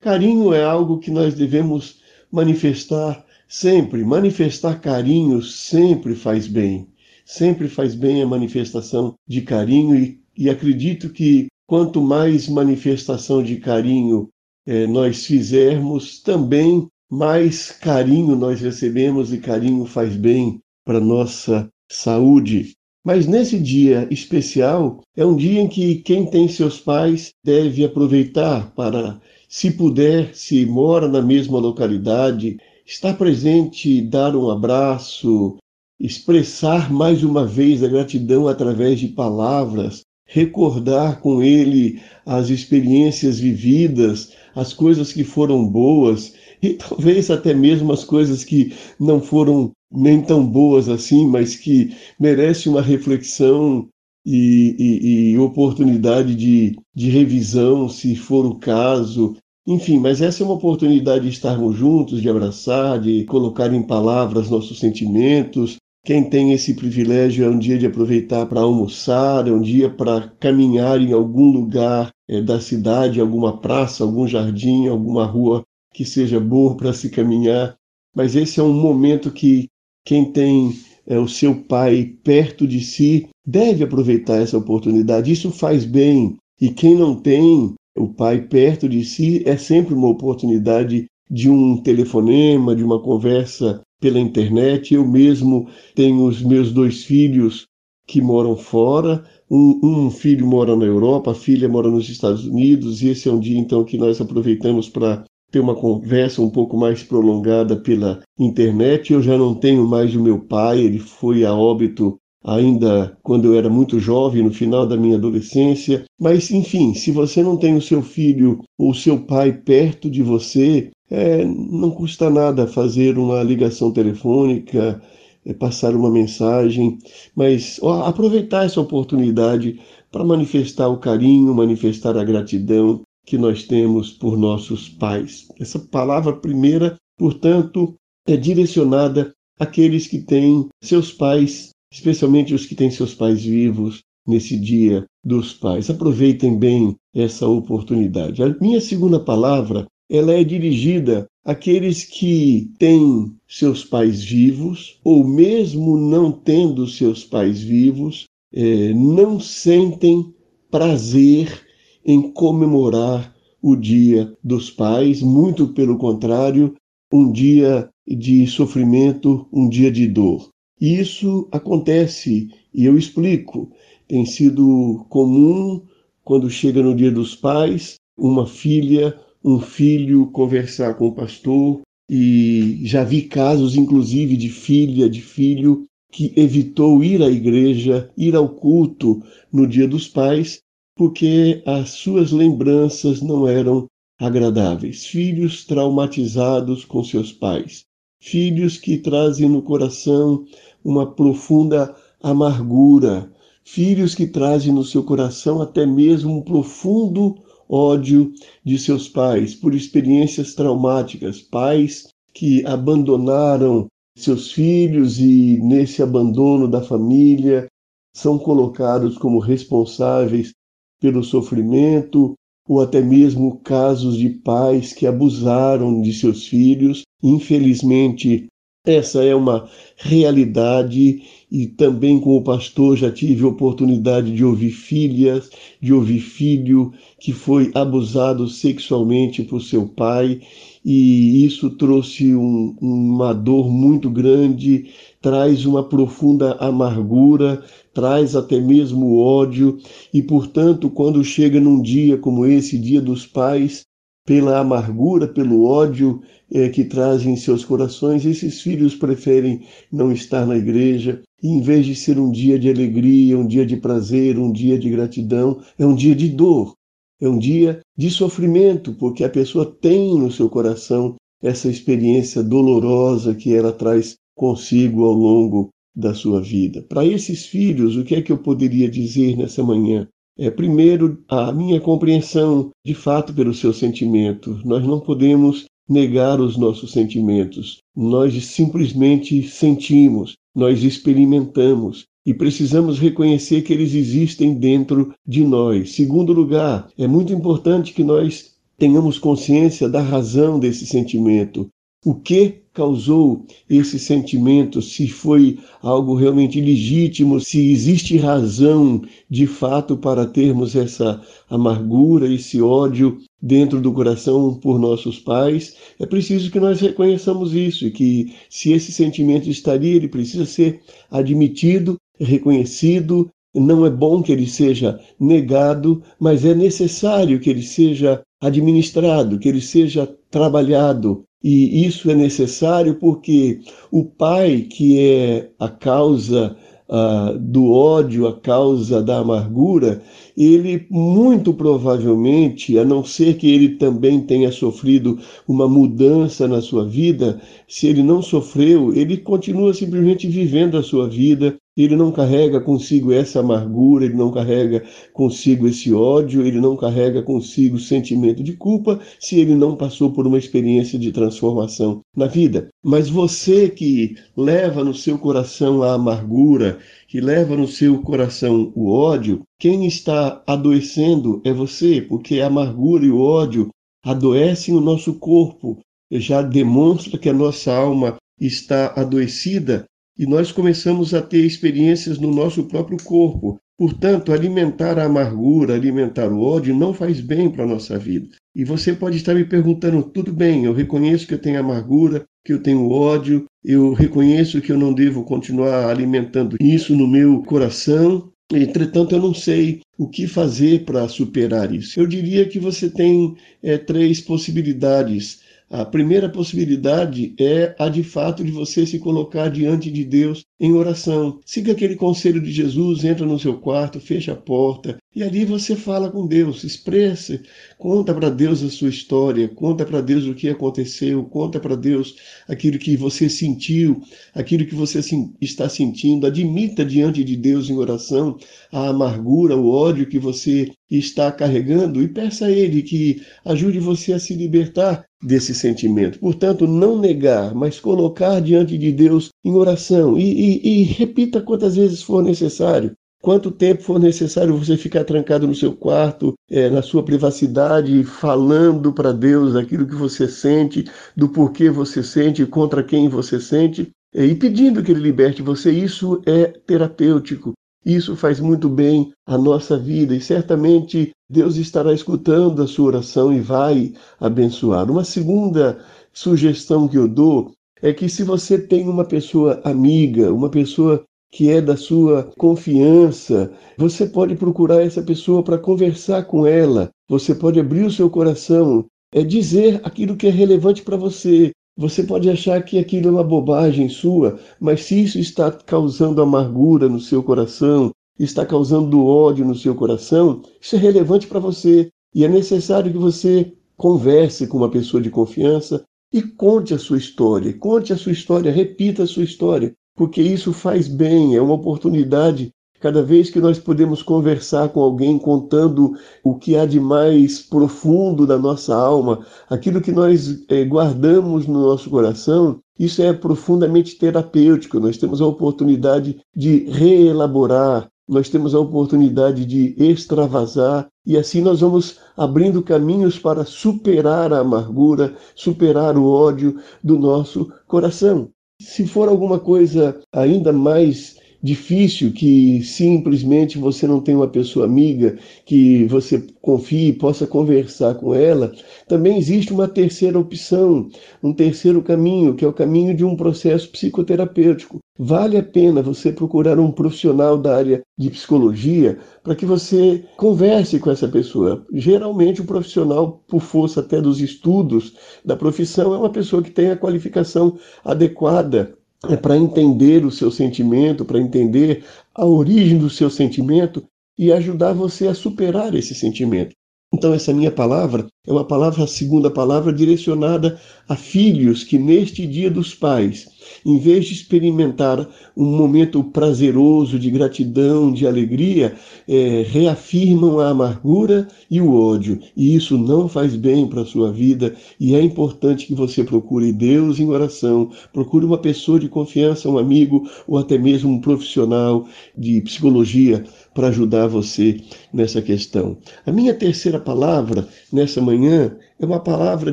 Carinho 0.00 0.54
é 0.54 0.62
algo 0.62 1.00
que 1.00 1.10
nós 1.10 1.34
devemos 1.34 2.00
manifestar 2.30 3.26
sempre. 3.48 4.04
Manifestar 4.04 4.80
carinho 4.80 5.42
sempre 5.42 6.14
faz 6.14 6.46
bem. 6.46 6.86
Sempre 7.26 7.66
faz 7.68 7.96
bem 7.96 8.22
a 8.22 8.26
manifestação 8.26 9.16
de 9.26 9.42
carinho, 9.42 9.96
e, 9.96 10.20
e 10.36 10.50
acredito 10.50 11.10
que 11.10 11.48
quanto 11.66 12.00
mais 12.00 12.48
manifestação 12.48 13.42
de 13.42 13.56
carinho 13.56 14.28
eh, 14.66 14.86
nós 14.86 15.24
fizermos, 15.26 16.20
também 16.20 16.88
mais 17.10 17.70
carinho 17.70 18.34
nós 18.34 18.60
recebemos 18.60 19.32
e 19.32 19.38
carinho 19.38 19.84
faz 19.84 20.16
bem 20.16 20.60
para 20.84 21.00
nossa 21.00 21.68
saúde. 21.90 22.74
Mas 23.04 23.26
nesse 23.26 23.58
dia 23.58 24.08
especial 24.10 25.02
é 25.14 25.24
um 25.24 25.36
dia 25.36 25.60
em 25.60 25.68
que 25.68 25.96
quem 25.96 26.28
tem 26.28 26.48
seus 26.48 26.80
pais 26.80 27.32
deve 27.44 27.84
aproveitar 27.84 28.74
para, 28.74 29.20
se 29.48 29.70
puder, 29.70 30.34
se 30.34 30.64
mora 30.64 31.06
na 31.06 31.20
mesma 31.20 31.58
localidade, 31.58 32.56
estar 32.86 33.14
presente, 33.14 34.00
dar 34.00 34.34
um 34.34 34.50
abraço, 34.50 35.58
expressar 36.00 36.90
mais 36.92 37.22
uma 37.22 37.46
vez 37.46 37.82
a 37.82 37.88
gratidão 37.88 38.48
através 38.48 38.98
de 38.98 39.08
palavras, 39.08 40.02
recordar 40.26 41.20
com 41.20 41.42
ele 41.42 42.00
as 42.24 42.48
experiências 42.48 43.38
vividas, 43.38 44.32
as 44.54 44.72
coisas 44.72 45.12
que 45.12 45.24
foram 45.24 45.66
boas 45.66 46.34
e 46.62 46.74
talvez 46.74 47.30
até 47.30 47.52
mesmo 47.52 47.92
as 47.92 48.04
coisas 48.04 48.44
que 48.44 48.72
não 48.98 49.20
foram 49.20 49.72
nem 49.92 50.22
tão 50.22 50.44
boas 50.46 50.88
assim, 50.88 51.26
mas 51.26 51.54
que 51.54 51.94
merece 52.18 52.68
uma 52.68 52.80
reflexão 52.80 53.88
e, 54.24 54.74
e, 54.78 55.32
e 55.32 55.38
oportunidade 55.38 56.34
de, 56.34 56.76
de 56.94 57.10
revisão, 57.10 57.88
se 57.88 58.16
for 58.16 58.46
o 58.46 58.54
caso. 58.54 59.36
Enfim, 59.66 59.98
mas 59.98 60.20
essa 60.20 60.42
é 60.42 60.46
uma 60.46 60.54
oportunidade 60.54 61.24
de 61.24 61.30
estarmos 61.30 61.76
juntos, 61.76 62.22
de 62.22 62.28
abraçar, 62.28 62.98
de 62.98 63.24
colocar 63.24 63.72
em 63.72 63.82
palavras 63.82 64.50
nossos 64.50 64.78
sentimentos. 64.78 65.76
Quem 66.04 66.28
tem 66.28 66.52
esse 66.52 66.74
privilégio 66.74 67.46
é 67.46 67.48
um 67.48 67.58
dia 67.58 67.78
de 67.78 67.86
aproveitar 67.86 68.44
para 68.44 68.60
almoçar, 68.60 69.48
é 69.48 69.50
um 69.50 69.62
dia 69.62 69.88
para 69.88 70.28
caminhar 70.38 71.00
em 71.00 71.14
algum 71.14 71.50
lugar 71.50 72.10
é, 72.28 72.42
da 72.42 72.60
cidade, 72.60 73.22
alguma 73.22 73.58
praça, 73.58 74.04
algum 74.04 74.28
jardim, 74.28 74.86
alguma 74.86 75.24
rua 75.24 75.62
que 75.94 76.04
seja 76.04 76.38
boa 76.38 76.76
para 76.76 76.92
se 76.92 77.08
caminhar. 77.08 77.74
Mas 78.14 78.36
esse 78.36 78.60
é 78.60 78.62
um 78.62 78.74
momento 78.74 79.30
que 79.30 79.66
quem 80.04 80.30
tem 80.30 80.74
é, 81.06 81.18
o 81.18 81.26
seu 81.26 81.54
pai 81.54 82.14
perto 82.22 82.68
de 82.68 82.80
si 82.80 83.26
deve 83.46 83.82
aproveitar 83.82 84.42
essa 84.42 84.58
oportunidade. 84.58 85.32
Isso 85.32 85.50
faz 85.50 85.86
bem. 85.86 86.36
E 86.60 86.68
quem 86.68 86.94
não 86.96 87.16
tem 87.16 87.72
o 87.96 88.08
pai 88.08 88.42
perto 88.42 88.90
de 88.90 89.02
si 89.06 89.42
é 89.46 89.56
sempre 89.56 89.94
uma 89.94 90.08
oportunidade 90.08 91.06
de 91.30 91.48
um 91.48 91.78
telefonema, 91.78 92.76
de 92.76 92.84
uma 92.84 93.00
conversa 93.00 93.80
pela 94.04 94.20
internet. 94.20 94.92
Eu 94.92 95.08
mesmo 95.08 95.66
tenho 95.94 96.26
os 96.26 96.42
meus 96.42 96.70
dois 96.70 97.04
filhos 97.04 97.66
que 98.06 98.20
moram 98.20 98.54
fora. 98.54 99.24
Um, 99.50 99.80
um, 99.82 100.10
filho 100.10 100.46
mora 100.46 100.76
na 100.76 100.84
Europa, 100.84 101.30
a 101.30 101.34
filha 101.34 101.70
mora 101.70 101.88
nos 101.88 102.06
Estados 102.10 102.44
Unidos, 102.44 103.00
e 103.00 103.08
esse 103.08 103.30
é 103.30 103.32
um 103.32 103.40
dia 103.40 103.58
então 103.58 103.82
que 103.82 103.96
nós 103.96 104.20
aproveitamos 104.20 104.90
para 104.90 105.24
ter 105.50 105.60
uma 105.60 105.74
conversa 105.74 106.42
um 106.42 106.50
pouco 106.50 106.76
mais 106.76 107.02
prolongada 107.02 107.76
pela 107.76 108.20
internet. 108.38 109.10
Eu 109.10 109.22
já 109.22 109.38
não 109.38 109.54
tenho 109.54 109.86
mais 109.86 110.14
o 110.14 110.22
meu 110.22 110.38
pai, 110.38 110.80
ele 110.80 110.98
foi 110.98 111.46
a 111.46 111.54
óbito 111.54 112.18
ainda 112.44 113.16
quando 113.22 113.46
eu 113.46 113.58
era 113.58 113.70
muito 113.70 113.98
jovem, 113.98 114.42
no 114.42 114.52
final 114.52 114.86
da 114.86 114.98
minha 114.98 115.16
adolescência. 115.16 116.04
Mas, 116.20 116.50
enfim, 116.50 116.92
se 116.92 117.10
você 117.10 117.42
não 117.42 117.56
tem 117.56 117.74
o 117.74 117.80
seu 117.80 118.02
filho 118.02 118.60
ou 118.78 118.92
seu 118.92 119.18
pai 119.24 119.50
perto 119.50 120.10
de 120.10 120.22
você, 120.22 120.90
é, 121.10 121.44
não 121.44 121.90
custa 121.90 122.30
nada 122.30 122.66
fazer 122.66 123.18
uma 123.18 123.42
ligação 123.42 123.92
telefônica, 123.92 125.02
é, 125.44 125.52
passar 125.52 125.94
uma 125.94 126.10
mensagem, 126.10 126.98
mas 127.34 127.78
ó, 127.82 128.04
aproveitar 128.04 128.64
essa 128.64 128.80
oportunidade 128.80 129.80
para 130.10 130.24
manifestar 130.24 130.88
o 130.88 130.98
carinho, 130.98 131.54
manifestar 131.54 132.16
a 132.16 132.24
gratidão 132.24 133.02
que 133.26 133.38
nós 133.38 133.64
temos 133.64 134.10
por 134.10 134.38
nossos 134.38 134.88
pais. 134.88 135.48
Essa 135.58 135.78
palavra 135.78 136.34
primeira, 136.34 136.96
portanto, 137.18 137.94
é 138.26 138.36
direcionada 138.36 139.32
àqueles 139.58 140.06
que 140.06 140.18
têm 140.18 140.68
seus 140.82 141.12
pais, 141.12 141.70
especialmente 141.92 142.54
os 142.54 142.66
que 142.66 142.74
têm 142.74 142.90
seus 142.90 143.14
pais 143.14 143.42
vivos 143.42 144.00
nesse 144.26 144.58
dia 144.58 145.04
dos 145.22 145.52
pais. 145.52 145.90
Aproveitem 145.90 146.58
bem 146.58 146.96
essa 147.14 147.46
oportunidade. 147.46 148.42
A 148.42 148.48
minha 148.60 148.80
segunda 148.80 149.20
palavra, 149.20 149.86
ela 150.10 150.32
é 150.32 150.44
dirigida 150.44 151.26
àqueles 151.44 152.04
que 152.04 152.70
têm 152.78 153.34
seus 153.48 153.84
pais 153.84 154.22
vivos 154.22 154.98
ou 155.04 155.26
mesmo 155.26 155.96
não 155.96 156.32
tendo 156.32 156.86
seus 156.86 157.24
pais 157.24 157.62
vivos, 157.62 158.24
é, 158.52 158.92
não 158.94 159.40
sentem 159.40 160.32
prazer 160.70 161.62
em 162.04 162.30
comemorar 162.32 163.34
o 163.62 163.74
Dia 163.74 164.36
dos 164.44 164.70
Pais, 164.70 165.22
muito 165.22 165.68
pelo 165.68 165.96
contrário, 165.96 166.74
um 167.10 167.32
dia 167.32 167.88
de 168.06 168.46
sofrimento, 168.46 169.46
um 169.52 169.68
dia 169.68 169.90
de 169.90 170.06
dor. 170.06 170.50
Isso 170.80 171.48
acontece, 171.50 172.50
e 172.74 172.84
eu 172.84 172.98
explico. 172.98 173.70
Tem 174.06 174.26
sido 174.26 175.06
comum, 175.08 175.80
quando 176.22 176.50
chega 176.50 176.82
no 176.82 176.94
Dia 176.94 177.10
dos 177.10 177.34
Pais, 177.34 177.94
uma 178.18 178.46
filha 178.46 179.18
um 179.44 179.60
filho 179.60 180.30
conversar 180.30 180.94
com 180.94 181.08
o 181.08 181.14
pastor 181.14 181.82
e 182.08 182.80
já 182.82 183.04
vi 183.04 183.22
casos, 183.22 183.76
inclusive, 183.76 184.36
de 184.36 184.48
filha, 184.48 185.08
de 185.08 185.20
filho 185.20 185.84
que 186.10 186.32
evitou 186.36 187.04
ir 187.04 187.22
à 187.22 187.28
igreja, 187.28 188.10
ir 188.16 188.34
ao 188.34 188.48
culto 188.48 189.22
no 189.52 189.66
Dia 189.66 189.86
dos 189.86 190.08
Pais, 190.08 190.60
porque 190.96 191.62
as 191.66 191.90
suas 191.90 192.30
lembranças 192.30 193.20
não 193.20 193.48
eram 193.48 193.86
agradáveis. 194.18 195.06
Filhos 195.06 195.64
traumatizados 195.64 196.84
com 196.84 197.02
seus 197.02 197.32
pais, 197.32 197.84
filhos 198.20 198.78
que 198.78 198.98
trazem 198.98 199.48
no 199.48 199.60
coração 199.60 200.44
uma 200.84 201.14
profunda 201.14 201.94
amargura, 202.22 203.32
filhos 203.64 204.14
que 204.14 204.26
trazem 204.26 204.72
no 204.72 204.84
seu 204.84 205.02
coração 205.02 205.60
até 205.60 205.84
mesmo 205.84 206.38
um 206.38 206.42
profundo 206.42 207.43
ódio 207.68 208.32
de 208.64 208.78
seus 208.78 209.08
pais 209.08 209.54
por 209.54 209.74
experiências 209.74 210.54
traumáticas, 210.54 211.40
pais 211.40 212.08
que 212.32 212.64
abandonaram 212.66 213.86
seus 214.16 214.52
filhos 214.52 215.18
e 215.18 215.58
nesse 215.62 216.02
abandono 216.02 216.68
da 216.68 216.82
família 216.82 217.66
são 218.14 218.38
colocados 218.38 219.18
como 219.18 219.38
responsáveis 219.38 220.52
pelo 221.00 221.24
sofrimento 221.24 222.34
ou 222.68 222.80
até 222.80 223.00
mesmo 223.00 223.58
casos 223.60 224.16
de 224.16 224.30
pais 224.30 224.92
que 224.92 225.06
abusaram 225.06 226.00
de 226.00 226.12
seus 226.12 226.46
filhos. 226.46 227.02
Infelizmente, 227.22 228.46
essa 228.86 229.24
é 229.24 229.34
uma 229.34 229.68
realidade 229.96 231.43
e 231.54 231.68
também 231.68 232.18
como 232.18 232.42
pastor 232.42 232.96
já 232.96 233.12
tive 233.12 233.44
oportunidade 233.44 234.34
de 234.34 234.44
ouvir 234.44 234.72
filhas, 234.72 235.48
de 235.80 235.92
ouvir 235.92 236.18
filho 236.18 236.92
que 237.20 237.32
foi 237.32 237.70
abusado 237.72 238.48
sexualmente 238.48 239.44
por 239.44 239.62
seu 239.62 239.86
pai 239.86 240.40
e 240.84 241.46
isso 241.46 241.70
trouxe 241.70 242.34
um, 242.34 242.74
uma 242.80 243.32
dor 243.32 243.70
muito 243.70 244.10
grande, 244.10 244.86
traz 245.22 245.64
uma 245.64 245.88
profunda 245.88 246.54
amargura, 246.54 247.62
traz 247.94 248.34
até 248.34 248.58
mesmo 248.58 249.16
ódio 249.16 249.78
e 250.12 250.20
portanto 250.20 250.90
quando 250.90 251.22
chega 251.22 251.60
num 251.60 251.80
dia 251.80 252.18
como 252.18 252.44
esse, 252.44 252.76
dia 252.76 253.00
dos 253.00 253.28
pais, 253.28 253.84
pela 254.26 254.58
amargura, 254.58 255.28
pelo 255.28 255.64
ódio 255.64 256.20
é, 256.50 256.68
que 256.68 256.84
trazem 256.84 257.34
em 257.34 257.36
seus 257.36 257.64
corações, 257.64 258.24
esses 258.24 258.60
filhos 258.60 258.94
preferem 258.94 259.62
não 259.92 260.10
estar 260.10 260.46
na 260.46 260.56
igreja. 260.56 261.22
E 261.44 261.48
em 261.48 261.60
vez 261.60 261.84
de 261.84 261.94
ser 261.94 262.18
um 262.18 262.30
dia 262.30 262.58
de 262.58 262.70
alegria, 262.70 263.38
um 263.38 263.46
dia 263.46 263.66
de 263.66 263.76
prazer, 263.76 264.38
um 264.38 264.50
dia 264.50 264.78
de 264.78 264.88
gratidão, 264.88 265.60
é 265.78 265.84
um 265.84 265.94
dia 265.94 266.14
de 266.14 266.30
dor, 266.30 266.72
é 267.20 267.28
um 267.28 267.38
dia 267.38 267.82
de 267.94 268.10
sofrimento, 268.10 268.94
porque 268.94 269.22
a 269.22 269.28
pessoa 269.28 269.66
tem 269.66 270.18
no 270.18 270.32
seu 270.32 270.48
coração 270.48 271.16
essa 271.42 271.68
experiência 271.68 272.42
dolorosa 272.42 273.34
que 273.34 273.54
ela 273.54 273.72
traz 273.72 274.14
consigo 274.34 275.04
ao 275.04 275.12
longo 275.12 275.68
da 275.94 276.14
sua 276.14 276.40
vida. 276.40 276.80
Para 276.80 277.04
esses 277.04 277.44
filhos, 277.44 277.94
o 277.94 278.04
que 278.04 278.14
é 278.14 278.22
que 278.22 278.32
eu 278.32 278.38
poderia 278.38 278.88
dizer 278.88 279.36
nessa 279.36 279.62
manhã? 279.62 280.08
É, 280.38 280.50
primeiro, 280.50 281.22
a 281.28 281.52
minha 281.52 281.78
compreensão 281.78 282.70
de 282.84 282.94
fato 282.94 283.34
pelo 283.34 283.52
seu 283.52 283.74
sentimento. 283.74 284.58
Nós 284.64 284.82
não 284.84 284.98
podemos 284.98 285.66
negar 285.86 286.40
os 286.40 286.56
nossos 286.56 286.92
sentimentos. 286.92 287.76
Nós 287.94 288.32
simplesmente 288.46 289.42
sentimos, 289.42 290.34
nós 290.54 290.82
experimentamos 290.82 292.06
e 292.26 292.32
precisamos 292.32 292.98
reconhecer 292.98 293.62
que 293.62 293.72
eles 293.72 293.94
existem 293.94 294.54
dentro 294.54 295.14
de 295.26 295.44
nós. 295.44 295.94
Segundo 295.94 296.32
lugar, 296.32 296.88
é 296.96 297.06
muito 297.06 297.32
importante 297.32 297.92
que 297.92 298.04
nós 298.04 298.54
tenhamos 298.78 299.18
consciência 299.18 299.88
da 299.88 300.00
razão 300.00 300.58
desse 300.58 300.86
sentimento. 300.86 301.68
O 302.04 302.14
que 302.14 302.60
causou 302.74 303.46
esse 303.70 303.98
sentimento, 303.98 304.82
se 304.82 305.08
foi 305.08 305.58
algo 305.80 306.14
realmente 306.14 306.60
legítimo, 306.60 307.40
se 307.40 307.70
existe 307.72 308.18
razão 308.18 309.00
de 309.30 309.46
fato 309.46 309.96
para 309.96 310.26
termos 310.26 310.76
essa 310.76 311.22
amargura, 311.48 312.30
esse 312.30 312.60
ódio 312.60 313.16
dentro 313.40 313.80
do 313.80 313.90
coração 313.90 314.52
por 314.54 314.78
nossos 314.78 315.18
pais, 315.18 315.76
é 315.98 316.04
preciso 316.04 316.50
que 316.50 316.60
nós 316.60 316.78
reconheçamos 316.80 317.54
isso 317.54 317.86
e 317.86 317.90
que 317.90 318.34
se 318.50 318.72
esse 318.72 318.92
sentimento 318.92 319.48
estaria, 319.48 319.94
ele 319.94 320.08
precisa 320.08 320.44
ser 320.44 320.82
admitido, 321.10 321.96
reconhecido. 322.20 323.30
Não 323.54 323.86
é 323.86 323.90
bom 323.90 324.20
que 324.20 324.32
ele 324.32 324.46
seja 324.46 325.00
negado, 325.18 326.02
mas 326.18 326.44
é 326.44 326.54
necessário 326.54 327.40
que 327.40 327.48
ele 327.48 327.62
seja 327.62 328.20
administrado, 328.42 329.38
que 329.38 329.48
ele 329.48 329.60
seja 329.60 330.12
trabalhado, 330.28 331.24
e 331.44 331.86
isso 331.86 332.10
é 332.10 332.14
necessário 332.14 332.94
porque 332.94 333.60
o 333.92 334.02
pai, 334.02 334.62
que 334.62 334.98
é 334.98 335.50
a 335.58 335.68
causa 335.68 336.56
uh, 336.88 337.38
do 337.38 337.70
ódio, 337.70 338.26
a 338.26 338.40
causa 338.40 339.02
da 339.02 339.18
amargura, 339.18 340.00
ele 340.36 340.86
muito 340.90 341.54
provavelmente, 341.54 342.78
a 342.78 342.84
não 342.84 343.04
ser 343.04 343.36
que 343.36 343.50
ele 343.50 343.76
também 343.76 344.20
tenha 344.20 344.50
sofrido 344.50 345.18
uma 345.46 345.68
mudança 345.68 346.48
na 346.48 346.60
sua 346.60 346.86
vida, 346.86 347.40
se 347.68 347.86
ele 347.86 348.02
não 348.02 348.20
sofreu, 348.22 348.92
ele 348.94 349.16
continua 349.16 349.72
simplesmente 349.72 350.28
vivendo 350.28 350.76
a 350.76 350.82
sua 350.82 351.08
vida 351.08 351.56
ele 351.76 351.96
não 351.96 352.12
carrega 352.12 352.60
consigo 352.60 353.12
essa 353.12 353.40
amargura, 353.40 354.04
ele 354.04 354.14
não 354.14 354.30
carrega 354.30 354.84
consigo 355.12 355.66
esse 355.66 355.92
ódio, 355.92 356.46
ele 356.46 356.60
não 356.60 356.76
carrega 356.76 357.20
consigo 357.20 357.76
o 357.76 357.80
sentimento 357.80 358.44
de 358.44 358.52
culpa 358.52 359.00
se 359.18 359.40
ele 359.40 359.54
não 359.54 359.76
passou 359.76 360.12
por 360.12 360.26
uma 360.26 360.38
experiência 360.38 360.98
de 360.98 361.10
transformação 361.10 362.00
na 362.16 362.26
vida. 362.26 362.68
Mas 362.82 363.08
você 363.08 363.68
que 363.68 364.14
leva 364.36 364.84
no 364.84 364.94
seu 364.94 365.18
coração 365.18 365.82
a 365.82 365.94
amargura, 365.94 366.78
que 367.14 367.20
leva 367.20 367.56
no 367.56 367.68
seu 367.68 368.02
coração 368.02 368.72
o 368.74 368.90
ódio, 368.90 369.42
quem 369.56 369.86
está 369.86 370.42
adoecendo 370.44 371.40
é 371.44 371.52
você, 371.52 372.02
porque 372.02 372.40
a 372.40 372.48
amargura 372.48 373.04
e 373.04 373.10
o 373.12 373.20
ódio 373.20 373.68
adoecem 374.04 374.74
o 374.74 374.80
nosso 374.80 375.14
corpo, 375.20 375.78
já 376.10 376.42
demonstra 376.42 377.16
que 377.16 377.28
a 377.28 377.32
nossa 377.32 377.72
alma 377.72 378.16
está 378.40 378.92
adoecida 378.96 379.84
e 380.18 380.26
nós 380.26 380.50
começamos 380.50 381.14
a 381.14 381.22
ter 381.22 381.46
experiências 381.46 382.18
no 382.18 382.34
nosso 382.34 382.64
próprio 382.64 382.98
corpo. 383.04 383.60
Portanto, 383.78 384.32
alimentar 384.32 384.98
a 384.98 385.04
amargura, 385.04 385.74
alimentar 385.74 386.32
o 386.32 386.40
ódio 386.40 386.74
não 386.74 386.92
faz 386.92 387.20
bem 387.20 387.48
para 387.48 387.62
a 387.62 387.68
nossa 387.68 387.96
vida. 387.96 388.26
E 388.56 388.64
você 388.64 388.92
pode 388.92 389.18
estar 389.18 389.34
me 389.34 389.44
perguntando: 389.44 390.02
tudo 390.02 390.32
bem, 390.32 390.64
eu 390.64 390.72
reconheço 390.72 391.28
que 391.28 391.34
eu 391.34 391.40
tenho 391.40 391.60
amargura, 391.60 392.24
que 392.44 392.52
eu 392.52 392.62
tenho 392.62 392.90
ódio, 392.90 393.46
eu 393.64 393.92
reconheço 393.92 394.60
que 394.60 394.70
eu 394.70 394.78
não 394.78 394.92
devo 394.92 395.24
continuar 395.24 395.88
alimentando 395.88 396.56
isso 396.60 396.94
no 396.94 397.08
meu 397.08 397.42
coração. 397.42 398.30
Entretanto, 398.52 399.14
eu 399.14 399.22
não 399.22 399.32
sei 399.32 399.80
o 399.96 400.06
que 400.06 400.26
fazer 400.26 400.84
para 400.84 401.08
superar 401.08 401.74
isso. 401.74 401.98
Eu 401.98 402.06
diria 402.06 402.46
que 402.46 402.58
você 402.58 402.90
tem 402.90 403.34
é, 403.62 403.78
três 403.78 404.20
possibilidades 404.20 405.40
a 405.70 405.84
primeira 405.84 406.28
possibilidade 406.28 407.34
é 407.36 407.74
a 407.78 407.88
de 407.88 408.04
fato 408.04 408.44
de 408.44 408.52
você 408.52 408.86
se 408.86 408.98
colocar 408.98 409.48
diante 409.48 409.90
de 409.90 410.04
Deus 410.04 410.44
em 410.58 410.72
oração. 410.72 411.40
Siga 411.44 411.72
aquele 411.72 411.96
conselho 411.96 412.40
de 412.40 412.52
Jesus, 412.52 413.04
entra 413.04 413.26
no 413.26 413.38
seu 413.38 413.58
quarto, 413.58 414.00
fecha 414.00 414.32
a 414.32 414.36
porta 414.36 414.98
e 415.14 415.22
ali 415.22 415.44
você 415.44 415.76
fala 415.76 416.10
com 416.10 416.26
Deus, 416.26 416.64
expresse, 416.64 417.40
conta 417.78 418.12
para 418.12 418.28
Deus 418.28 418.64
a 418.64 418.68
sua 418.68 418.88
história, 418.88 419.46
conta 419.46 419.84
para 419.86 420.00
Deus 420.00 420.26
o 420.26 420.34
que 420.34 420.48
aconteceu, 420.48 421.22
conta 421.26 421.60
para 421.60 421.76
Deus 421.76 422.16
aquilo 422.48 422.80
que 422.80 422.96
você 422.96 423.28
sentiu, 423.28 424.02
aquilo 424.34 424.66
que 424.66 424.74
você 424.74 425.00
está 425.40 425.68
sentindo. 425.68 426.26
Admita 426.26 426.84
diante 426.84 427.22
de 427.22 427.36
Deus 427.36 427.70
em 427.70 427.76
oração 427.76 428.36
a 428.72 428.88
amargura, 428.88 429.56
o 429.56 429.70
ódio 429.70 430.08
que 430.08 430.18
você 430.18 430.68
está 430.90 431.30
carregando 431.30 432.02
e 432.02 432.08
peça 432.08 432.46
a 432.46 432.50
Ele 432.50 432.82
que 432.82 433.22
ajude 433.44 433.78
você 433.78 434.14
a 434.14 434.18
se 434.18 434.34
libertar 434.34 435.04
desse 435.22 435.54
sentimento. 435.54 436.18
Portanto, 436.18 436.66
não 436.66 436.98
negar, 437.00 437.54
mas 437.54 437.80
colocar 437.80 438.40
diante 438.40 438.76
de 438.76 438.92
Deus 438.92 439.30
em 439.44 439.52
oração 439.52 440.18
e, 440.18 440.43
e, 440.44 440.80
e 440.80 440.82
repita 440.82 441.40
quantas 441.40 441.76
vezes 441.76 442.02
for 442.02 442.22
necessário. 442.22 442.92
Quanto 443.22 443.50
tempo 443.50 443.82
for 443.82 443.98
necessário 443.98 444.54
você 444.54 444.76
ficar 444.76 445.02
trancado 445.04 445.46
no 445.46 445.54
seu 445.54 445.74
quarto, 445.74 446.34
é, 446.50 446.68
na 446.68 446.82
sua 446.82 447.02
privacidade, 447.02 448.04
falando 448.04 448.92
para 448.92 449.12
Deus 449.12 449.56
aquilo 449.56 449.86
que 449.86 449.94
você 449.94 450.28
sente, 450.28 450.84
do 451.16 451.30
porquê 451.30 451.70
você 451.70 452.02
sente, 452.02 452.44
contra 452.44 452.82
quem 452.82 453.08
você 453.08 453.40
sente, 453.40 453.90
é, 454.14 454.26
e 454.26 454.34
pedindo 454.34 454.82
que 454.82 454.90
Ele 454.90 455.00
liberte 455.00 455.40
você, 455.40 455.72
isso 455.72 456.20
é 456.26 456.48
terapêutico. 456.48 457.54
Isso 457.84 458.14
faz 458.16 458.40
muito 458.40 458.68
bem 458.68 459.12
à 459.26 459.36
nossa 459.36 459.78
vida 459.78 460.14
e 460.14 460.20
certamente 460.20 461.10
Deus 461.28 461.56
estará 461.56 461.92
escutando 461.92 462.62
a 462.62 462.66
sua 462.66 462.86
oração 462.86 463.32
e 463.32 463.40
vai 463.40 463.92
abençoar. 464.18 464.90
Uma 464.90 465.04
segunda 465.04 465.78
sugestão 466.12 466.88
que 466.88 466.96
eu 466.96 467.06
dou 467.06 467.52
é 467.84 467.92
que 467.92 468.08
se 468.08 468.24
você 468.24 468.58
tem 468.58 468.88
uma 468.88 469.04
pessoa 469.04 469.60
amiga, 469.62 470.32
uma 470.32 470.48
pessoa 470.48 471.04
que 471.30 471.50
é 471.50 471.60
da 471.60 471.76
sua 471.76 472.32
confiança, 472.38 473.52
você 473.76 474.06
pode 474.06 474.34
procurar 474.36 474.80
essa 474.80 475.02
pessoa 475.02 475.42
para 475.42 475.58
conversar 475.58 476.24
com 476.24 476.46
ela. 476.46 476.88
Você 477.10 477.34
pode 477.34 477.60
abrir 477.60 477.84
o 477.84 477.90
seu 477.90 478.08
coração 478.08 478.86
é 479.12 479.22
dizer 479.22 479.82
aquilo 479.84 480.16
que 480.16 480.26
é 480.26 480.30
relevante 480.30 480.80
para 480.80 480.96
você. 480.96 481.52
Você 481.76 482.02
pode 482.04 482.30
achar 482.30 482.64
que 482.64 482.78
aquilo 482.78 483.08
é 483.08 483.10
uma 483.10 483.22
bobagem 483.22 483.90
sua, 483.90 484.38
mas 484.58 484.84
se 484.84 485.04
isso 485.04 485.18
está 485.18 485.52
causando 485.52 486.22
amargura 486.22 486.88
no 486.88 486.98
seu 486.98 487.22
coração, 487.22 487.90
está 488.18 488.46
causando 488.46 489.04
ódio 489.04 489.44
no 489.44 489.54
seu 489.54 489.74
coração, 489.74 490.40
isso 490.58 490.74
é 490.74 490.78
relevante 490.78 491.26
para 491.26 491.38
você. 491.38 491.90
E 492.14 492.24
é 492.24 492.28
necessário 492.28 492.90
que 492.90 492.98
você 492.98 493.52
converse 493.76 494.46
com 494.46 494.56
uma 494.56 494.70
pessoa 494.70 495.02
de 495.02 495.10
confiança 495.10 495.84
e 496.14 496.22
conte 496.22 496.72
a 496.72 496.78
sua 496.78 496.96
história. 496.96 497.52
Conte 497.58 497.92
a 497.92 497.96
sua 497.96 498.12
história, 498.12 498.52
repita 498.52 499.02
a 499.02 499.06
sua 499.06 499.24
história, 499.24 499.74
porque 499.96 500.22
isso 500.22 500.52
faz 500.52 500.86
bem, 500.86 501.34
é 501.34 501.42
uma 501.42 501.54
oportunidade. 501.54 502.52
Cada 502.80 503.02
vez 503.02 503.30
que 503.30 503.40
nós 503.40 503.58
podemos 503.58 504.00
conversar 504.00 504.68
com 504.68 504.80
alguém 504.80 505.18
contando 505.18 505.92
o 506.22 506.36
que 506.36 506.54
há 506.54 506.66
de 506.66 506.78
mais 506.78 507.40
profundo 507.40 508.28
da 508.28 508.38
nossa 508.38 508.76
alma, 508.76 509.26
aquilo 509.50 509.80
que 509.80 509.90
nós 509.90 510.44
é, 510.48 510.64
guardamos 510.64 511.48
no 511.48 511.62
nosso 511.62 511.90
coração, 511.90 512.60
isso 512.78 513.02
é 513.02 513.12
profundamente 513.12 513.98
terapêutico. 513.98 514.78
Nós 514.78 514.96
temos 514.96 515.20
a 515.20 515.26
oportunidade 515.26 516.20
de 516.36 516.70
reelaborar, 516.70 517.88
nós 518.08 518.28
temos 518.28 518.54
a 518.54 518.60
oportunidade 518.60 519.44
de 519.44 519.74
extravasar 519.78 520.88
e 521.06 521.16
assim 521.16 521.40
nós 521.40 521.60
vamos 521.60 521.98
abrindo 522.16 522.62
caminhos 522.62 523.18
para 523.18 523.44
superar 523.44 524.32
a 524.32 524.40
amargura, 524.40 525.14
superar 525.34 525.96
o 525.96 526.06
ódio 526.06 526.56
do 526.82 526.98
nosso 526.98 527.52
coração. 527.66 528.30
Se 528.60 528.86
for 528.86 529.08
alguma 529.08 529.38
coisa 529.38 530.00
ainda 530.12 530.52
mais 530.52 531.16
difícil 531.44 532.10
que 532.10 532.62
simplesmente 532.62 533.58
você 533.58 533.86
não 533.86 534.00
tem 534.00 534.14
uma 534.14 534.28
pessoa 534.28 534.64
amiga 534.64 535.18
que 535.44 535.84
você 535.84 536.26
confie, 536.40 536.94
possa 536.94 537.26
conversar 537.26 537.96
com 537.96 538.14
ela, 538.14 538.50
também 538.88 539.18
existe 539.18 539.52
uma 539.52 539.68
terceira 539.68 540.18
opção, 540.18 540.88
um 541.22 541.34
terceiro 541.34 541.82
caminho, 541.82 542.34
que 542.34 542.46
é 542.46 542.48
o 542.48 542.52
caminho 542.52 542.96
de 542.96 543.04
um 543.04 543.14
processo 543.14 543.68
psicoterapêutico. 543.68 544.78
Vale 544.96 545.36
a 545.36 545.42
pena 545.42 545.82
você 545.82 546.12
procurar 546.12 546.58
um 546.60 546.70
profissional 546.70 547.36
da 547.36 547.56
área 547.56 547.82
de 547.98 548.10
psicologia 548.10 548.98
para 549.24 549.34
que 549.34 549.44
você 549.44 550.04
converse 550.16 550.78
com 550.78 550.88
essa 550.88 551.08
pessoa. 551.08 551.66
Geralmente, 551.72 552.40
o 552.40 552.44
profissional, 552.44 553.24
por 553.26 553.40
força 553.40 553.80
até 553.80 554.00
dos 554.00 554.20
estudos 554.20 554.94
da 555.24 555.36
profissão, 555.36 555.94
é 555.94 555.98
uma 555.98 556.10
pessoa 556.10 556.42
que 556.42 556.50
tem 556.50 556.70
a 556.70 556.76
qualificação 556.76 557.58
adequada 557.84 558.76
é 559.10 559.16
para 559.16 559.36
entender 559.36 560.04
o 560.04 560.10
seu 560.10 560.30
sentimento, 560.30 561.04
para 561.04 561.20
entender 561.20 561.84
a 562.14 562.24
origem 562.24 562.78
do 562.78 562.88
seu 562.88 563.10
sentimento 563.10 563.84
e 564.16 564.32
ajudar 564.32 564.72
você 564.72 565.08
a 565.08 565.14
superar 565.14 565.74
esse 565.74 565.94
sentimento. 565.94 566.54
Então, 566.92 567.12
essa 567.12 567.32
minha 567.32 567.50
palavra 567.50 568.06
é 568.26 568.30
uma 568.30 568.46
palavra, 568.46 568.84
a 568.84 568.86
segunda 568.86 569.28
palavra, 569.28 569.72
direcionada 569.72 570.58
a 570.88 570.94
filhos 570.94 571.64
que, 571.64 571.76
neste 571.76 572.24
dia 572.26 572.48
dos 572.48 572.72
pais, 572.72 573.28
em 573.64 573.78
vez 573.78 574.06
de 574.06 574.14
experimentar 574.14 575.08
um 575.36 575.44
momento 575.44 576.02
prazeroso 576.02 576.98
de 576.98 577.10
gratidão, 577.10 577.92
de 577.92 578.06
alegria, 578.06 578.74
é, 579.08 579.44
reafirmam 579.48 580.40
a 580.40 580.48
amargura 580.48 581.28
e 581.50 581.60
o 581.60 581.74
ódio. 581.74 582.20
E 582.36 582.54
isso 582.54 582.76
não 582.78 583.08
faz 583.08 583.34
bem 583.34 583.66
para 583.66 583.82
a 583.82 583.86
sua 583.86 584.12
vida. 584.12 584.54
E 584.78 584.94
é 584.94 585.02
importante 585.02 585.66
que 585.66 585.74
você 585.74 586.04
procure 586.04 586.52
Deus 586.52 586.98
em 586.98 587.08
oração, 587.08 587.70
procure 587.92 588.24
uma 588.24 588.38
pessoa 588.38 588.78
de 588.78 588.88
confiança, 588.88 589.48
um 589.48 589.58
amigo 589.58 590.08
ou 590.26 590.38
até 590.38 590.58
mesmo 590.58 590.90
um 590.90 591.00
profissional 591.00 591.86
de 592.16 592.40
psicologia 592.40 593.24
para 593.54 593.68
ajudar 593.68 594.08
você 594.08 594.60
nessa 594.92 595.22
questão. 595.22 595.76
A 596.04 596.12
minha 596.12 596.34
terceira 596.34 596.78
palavra 596.78 597.46
nessa 597.72 598.00
manhã 598.00 598.56
é 598.78 598.84
uma 598.84 599.00
palavra 599.00 599.52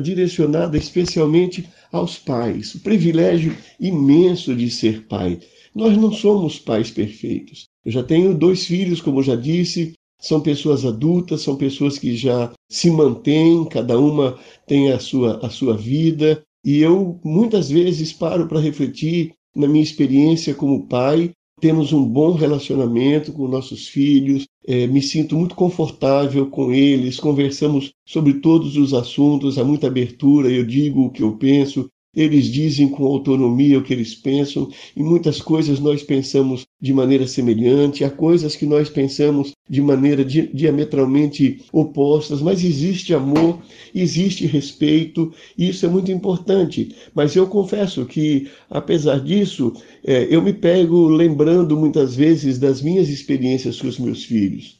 direcionada 0.00 0.76
especialmente 0.76 1.68
aos 1.92 2.18
pais, 2.18 2.74
o 2.74 2.80
privilégio 2.80 3.56
imenso 3.78 4.56
de 4.56 4.70
ser 4.70 5.06
pai. 5.06 5.38
Nós 5.74 5.96
não 5.96 6.10
somos 6.10 6.58
pais 6.58 6.90
perfeitos. 6.90 7.66
Eu 7.84 7.92
já 7.92 8.02
tenho 8.02 8.34
dois 8.34 8.66
filhos, 8.66 9.00
como 9.00 9.22
já 9.22 9.36
disse, 9.36 9.92
são 10.18 10.40
pessoas 10.40 10.84
adultas, 10.84 11.42
são 11.42 11.56
pessoas 11.56 11.98
que 11.98 12.16
já 12.16 12.52
se 12.70 12.90
mantêm, 12.90 13.64
cada 13.66 13.98
uma 13.98 14.38
tem 14.66 14.90
a 14.92 14.98
sua, 14.98 15.44
a 15.44 15.50
sua 15.50 15.76
vida, 15.76 16.42
e 16.64 16.78
eu 16.78 17.20
muitas 17.24 17.70
vezes 17.70 18.12
paro 18.12 18.46
para 18.46 18.60
refletir 18.60 19.34
na 19.54 19.66
minha 19.66 19.82
experiência 19.82 20.54
como 20.54 20.86
pai 20.86 21.32
temos 21.62 21.92
um 21.92 22.04
bom 22.04 22.32
relacionamento 22.32 23.32
com 23.32 23.46
nossos 23.46 23.86
filhos, 23.86 24.48
é, 24.66 24.84
me 24.88 25.00
sinto 25.00 25.36
muito 25.36 25.54
confortável 25.54 26.50
com 26.50 26.72
eles, 26.72 27.20
conversamos 27.20 27.94
sobre 28.04 28.40
todos 28.40 28.76
os 28.76 28.92
assuntos, 28.92 29.56
há 29.56 29.62
muita 29.62 29.86
abertura, 29.86 30.50
eu 30.50 30.66
digo 30.66 31.04
o 31.04 31.10
que 31.10 31.22
eu 31.22 31.36
penso, 31.36 31.88
eles 32.14 32.46
dizem 32.46 32.88
com 32.88 33.04
autonomia 33.04 33.78
o 33.78 33.82
que 33.82 33.92
eles 33.92 34.14
pensam, 34.14 34.68
e 34.94 35.02
muitas 35.02 35.40
coisas 35.40 35.80
nós 35.80 36.02
pensamos 36.02 36.64
de 36.80 36.92
maneira 36.92 37.26
semelhante, 37.26 38.04
há 38.04 38.10
coisas 38.10 38.54
que 38.54 38.66
nós 38.66 38.90
pensamos 38.90 39.52
de 39.68 39.80
maneira 39.80 40.24
di 40.24 40.48
diametralmente 40.52 41.62
opostas, 41.72 42.42
mas 42.42 42.62
existe 42.62 43.14
amor, 43.14 43.60
existe 43.94 44.46
respeito, 44.46 45.32
e 45.56 45.70
isso 45.70 45.86
é 45.86 45.88
muito 45.88 46.12
importante. 46.12 46.94
Mas 47.14 47.34
eu 47.34 47.46
confesso 47.46 48.04
que, 48.04 48.48
apesar 48.68 49.20
disso, 49.20 49.72
é, 50.04 50.26
eu 50.30 50.42
me 50.42 50.52
pego 50.52 51.08
lembrando 51.08 51.76
muitas 51.76 52.14
vezes 52.14 52.58
das 52.58 52.82
minhas 52.82 53.08
experiências 53.08 53.80
com 53.80 53.88
os 53.88 53.98
meus 53.98 54.24
filhos. 54.24 54.78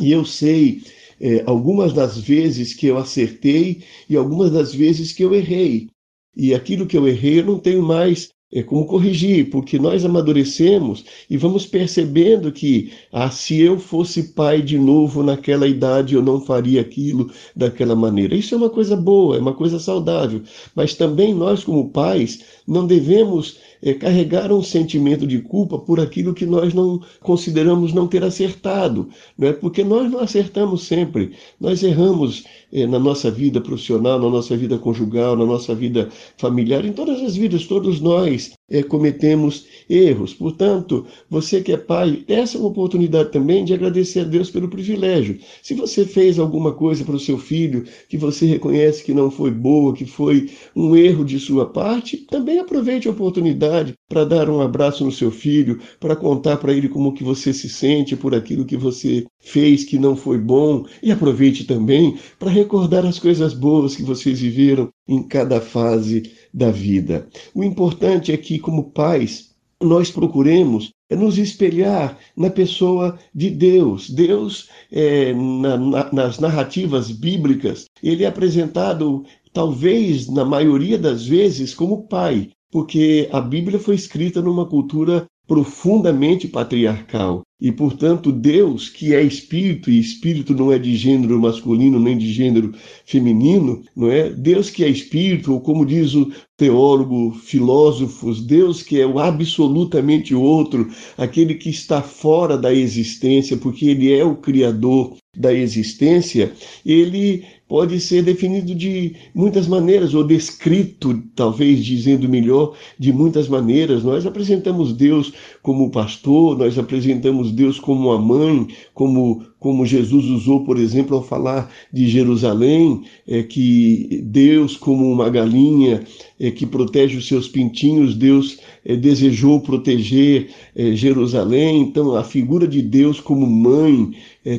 E 0.00 0.10
eu 0.12 0.24
sei 0.24 0.82
é, 1.20 1.42
algumas 1.46 1.92
das 1.92 2.18
vezes 2.18 2.74
que 2.74 2.86
eu 2.86 2.98
acertei 2.98 3.82
e 4.10 4.16
algumas 4.16 4.50
das 4.50 4.74
vezes 4.74 5.12
que 5.12 5.24
eu 5.24 5.34
errei. 5.34 5.88
E 6.36 6.54
aquilo 6.54 6.86
que 6.86 6.96
eu 6.96 7.06
errei, 7.06 7.40
eu 7.40 7.46
não 7.46 7.58
tenho 7.58 7.82
mais 7.82 8.34
é, 8.54 8.62
como 8.62 8.86
corrigir, 8.86 9.50
porque 9.50 9.80
nós 9.80 10.04
amadurecemos 10.04 11.04
e 11.28 11.36
vamos 11.36 11.66
percebendo 11.66 12.52
que, 12.52 12.92
ah, 13.12 13.28
se 13.28 13.60
eu 13.60 13.78
fosse 13.80 14.32
pai 14.32 14.62
de 14.62 14.78
novo 14.78 15.24
naquela 15.24 15.66
idade, 15.66 16.14
eu 16.14 16.22
não 16.22 16.40
faria 16.40 16.80
aquilo 16.80 17.32
daquela 17.56 17.96
maneira. 17.96 18.36
Isso 18.36 18.54
é 18.54 18.58
uma 18.58 18.70
coisa 18.70 18.96
boa, 18.96 19.36
é 19.36 19.40
uma 19.40 19.54
coisa 19.54 19.80
saudável. 19.80 20.40
Mas 20.74 20.94
também 20.94 21.34
nós, 21.34 21.64
como 21.64 21.90
pais, 21.90 22.44
não 22.66 22.86
devemos 22.86 23.58
é, 23.84 23.92
carregar 23.92 24.50
um 24.50 24.62
sentimento 24.62 25.26
de 25.26 25.40
culpa 25.40 25.78
por 25.78 26.00
aquilo 26.00 26.32
que 26.32 26.46
nós 26.46 26.72
não 26.72 27.00
consideramos 27.20 27.92
não 27.92 28.08
ter 28.08 28.24
acertado, 28.24 29.10
né? 29.36 29.52
porque 29.52 29.84
nós 29.84 30.10
não 30.10 30.20
acertamos 30.20 30.84
sempre, 30.84 31.32
nós 31.60 31.82
erramos 31.82 32.44
é, 32.72 32.86
na 32.86 32.98
nossa 32.98 33.30
vida 33.30 33.60
profissional, 33.60 34.18
na 34.18 34.30
nossa 34.30 34.56
vida 34.56 34.78
conjugal, 34.78 35.36
na 35.36 35.44
nossa 35.44 35.74
vida 35.74 36.08
familiar, 36.38 36.84
em 36.84 36.92
todas 36.92 37.20
as 37.20 37.36
vidas, 37.36 37.66
todos 37.66 38.00
nós 38.00 38.52
é, 38.74 38.82
cometemos 38.82 39.66
erros. 39.88 40.34
Portanto, 40.34 41.06
você 41.30 41.62
que 41.62 41.72
é 41.72 41.76
pai, 41.76 42.24
essa 42.26 42.56
é 42.56 42.60
uma 42.60 42.68
oportunidade 42.68 43.30
também 43.30 43.64
de 43.64 43.72
agradecer 43.72 44.20
a 44.20 44.24
Deus 44.24 44.50
pelo 44.50 44.68
privilégio. 44.68 45.38
Se 45.62 45.74
você 45.74 46.04
fez 46.04 46.38
alguma 46.40 46.72
coisa 46.72 47.04
para 47.04 47.14
o 47.14 47.20
seu 47.20 47.38
filho 47.38 47.84
que 48.08 48.18
você 48.18 48.46
reconhece 48.46 49.04
que 49.04 49.14
não 49.14 49.30
foi 49.30 49.52
boa, 49.52 49.94
que 49.94 50.04
foi 50.04 50.50
um 50.74 50.96
erro 50.96 51.24
de 51.24 51.38
sua 51.38 51.66
parte, 51.66 52.16
também 52.16 52.58
aproveite 52.58 53.06
a 53.06 53.12
oportunidade 53.12 53.94
para 54.08 54.24
dar 54.24 54.50
um 54.50 54.60
abraço 54.60 55.04
no 55.04 55.12
seu 55.12 55.30
filho, 55.30 55.78
para 56.00 56.16
contar 56.16 56.56
para 56.56 56.72
ele 56.72 56.88
como 56.88 57.14
que 57.14 57.22
você 57.22 57.52
se 57.52 57.68
sente 57.68 58.16
por 58.16 58.34
aquilo 58.34 58.64
que 58.64 58.76
você 58.76 59.24
fez 59.44 59.84
que 59.84 59.98
não 59.98 60.16
foi 60.16 60.38
bom 60.38 60.84
e 61.02 61.12
aproveite 61.12 61.64
também 61.64 62.16
para 62.38 62.50
recordar 62.50 63.04
as 63.04 63.18
coisas 63.18 63.54
boas 63.54 63.94
que 63.94 64.02
vocês 64.02 64.40
viveram 64.40 64.88
em 65.06 65.22
cada 65.22 65.60
fase 65.60 66.32
da 66.52 66.70
vida. 66.70 67.28
O 67.54 67.62
importante 67.62 68.32
é 68.32 68.36
que, 68.36 68.58
como 68.58 68.90
pais, 68.90 69.54
nós 69.82 70.10
procuremos 70.10 70.90
nos 71.10 71.38
espelhar 71.38 72.18
na 72.36 72.50
pessoa 72.50 73.18
de 73.34 73.50
Deus. 73.50 74.10
Deus, 74.10 74.68
é, 74.90 75.32
na, 75.32 75.76
na, 75.76 76.12
nas 76.12 76.38
narrativas 76.38 77.10
bíblicas, 77.10 77.84
ele 78.02 78.24
é 78.24 78.26
apresentado, 78.26 79.24
talvez, 79.52 80.28
na 80.28 80.44
maioria 80.44 80.98
das 80.98 81.26
vezes, 81.26 81.74
como 81.74 82.08
pai, 82.08 82.50
porque 82.70 83.28
a 83.30 83.40
Bíblia 83.40 83.78
foi 83.78 83.94
escrita 83.94 84.40
numa 84.40 84.66
cultura 84.66 85.26
profundamente 85.46 86.48
patriarcal. 86.48 87.42
E, 87.64 87.72
portanto, 87.72 88.30
Deus, 88.30 88.90
que 88.90 89.14
é 89.14 89.22
espírito, 89.22 89.90
e 89.90 89.98
espírito 89.98 90.52
não 90.52 90.70
é 90.70 90.78
de 90.78 90.94
gênero 90.94 91.40
masculino 91.40 91.98
nem 91.98 92.18
de 92.18 92.30
gênero 92.30 92.74
feminino, 93.06 93.82
não 93.96 94.10
é? 94.10 94.28
Deus 94.28 94.68
que 94.68 94.84
é 94.84 94.88
espírito, 94.90 95.50
ou 95.50 95.62
como 95.62 95.86
diz 95.86 96.12
o 96.12 96.30
teólogo, 96.58 97.32
filósofos, 97.32 98.44
Deus 98.44 98.82
que 98.82 99.00
é 99.00 99.06
o 99.06 99.18
absolutamente 99.18 100.34
outro, 100.34 100.90
aquele 101.16 101.54
que 101.54 101.70
está 101.70 102.02
fora 102.02 102.58
da 102.58 102.70
existência, 102.70 103.56
porque 103.56 103.86
ele 103.86 104.12
é 104.12 104.22
o 104.22 104.36
criador 104.36 105.16
da 105.34 105.50
existência, 105.50 106.52
ele 106.84 107.44
pode 107.68 107.98
ser 108.00 108.22
definido 108.22 108.74
de 108.74 109.16
muitas 109.34 109.66
maneiras, 109.66 110.14
ou 110.14 110.24
descrito, 110.24 111.22
talvez 111.34 111.84
dizendo 111.84 112.28
melhor, 112.28 112.76
de 112.98 113.12
muitas 113.12 113.48
maneiras. 113.48 114.04
Nós 114.04 114.26
apresentamos 114.26 114.92
Deus 114.92 115.32
como 115.62 115.90
pastor, 115.90 116.58
nós 116.58 116.78
apresentamos 116.78 117.50
Deus 117.50 117.80
como 117.80 118.12
a 118.12 118.18
mãe, 118.18 118.68
como 118.92 119.44
como 119.64 119.86
Jesus 119.86 120.26
usou, 120.26 120.62
por 120.62 120.78
exemplo, 120.78 121.16
ao 121.16 121.22
falar 121.22 121.72
de 121.90 122.06
Jerusalém, 122.06 123.00
é 123.26 123.42
que 123.42 124.20
Deus, 124.22 124.76
como 124.76 125.10
uma 125.10 125.30
galinha 125.30 126.04
que 126.50 126.66
protege 126.66 127.16
os 127.16 127.28
seus 127.28 127.48
pintinhos, 127.48 128.14
Deus 128.14 128.58
é, 128.84 128.96
desejou 128.96 129.60
proteger 129.60 130.50
é, 130.74 130.92
Jerusalém. 130.92 131.80
Então, 131.82 132.14
a 132.14 132.24
figura 132.24 132.66
de 132.66 132.82
Deus 132.82 133.20
como 133.20 133.46
mãe 133.46 134.12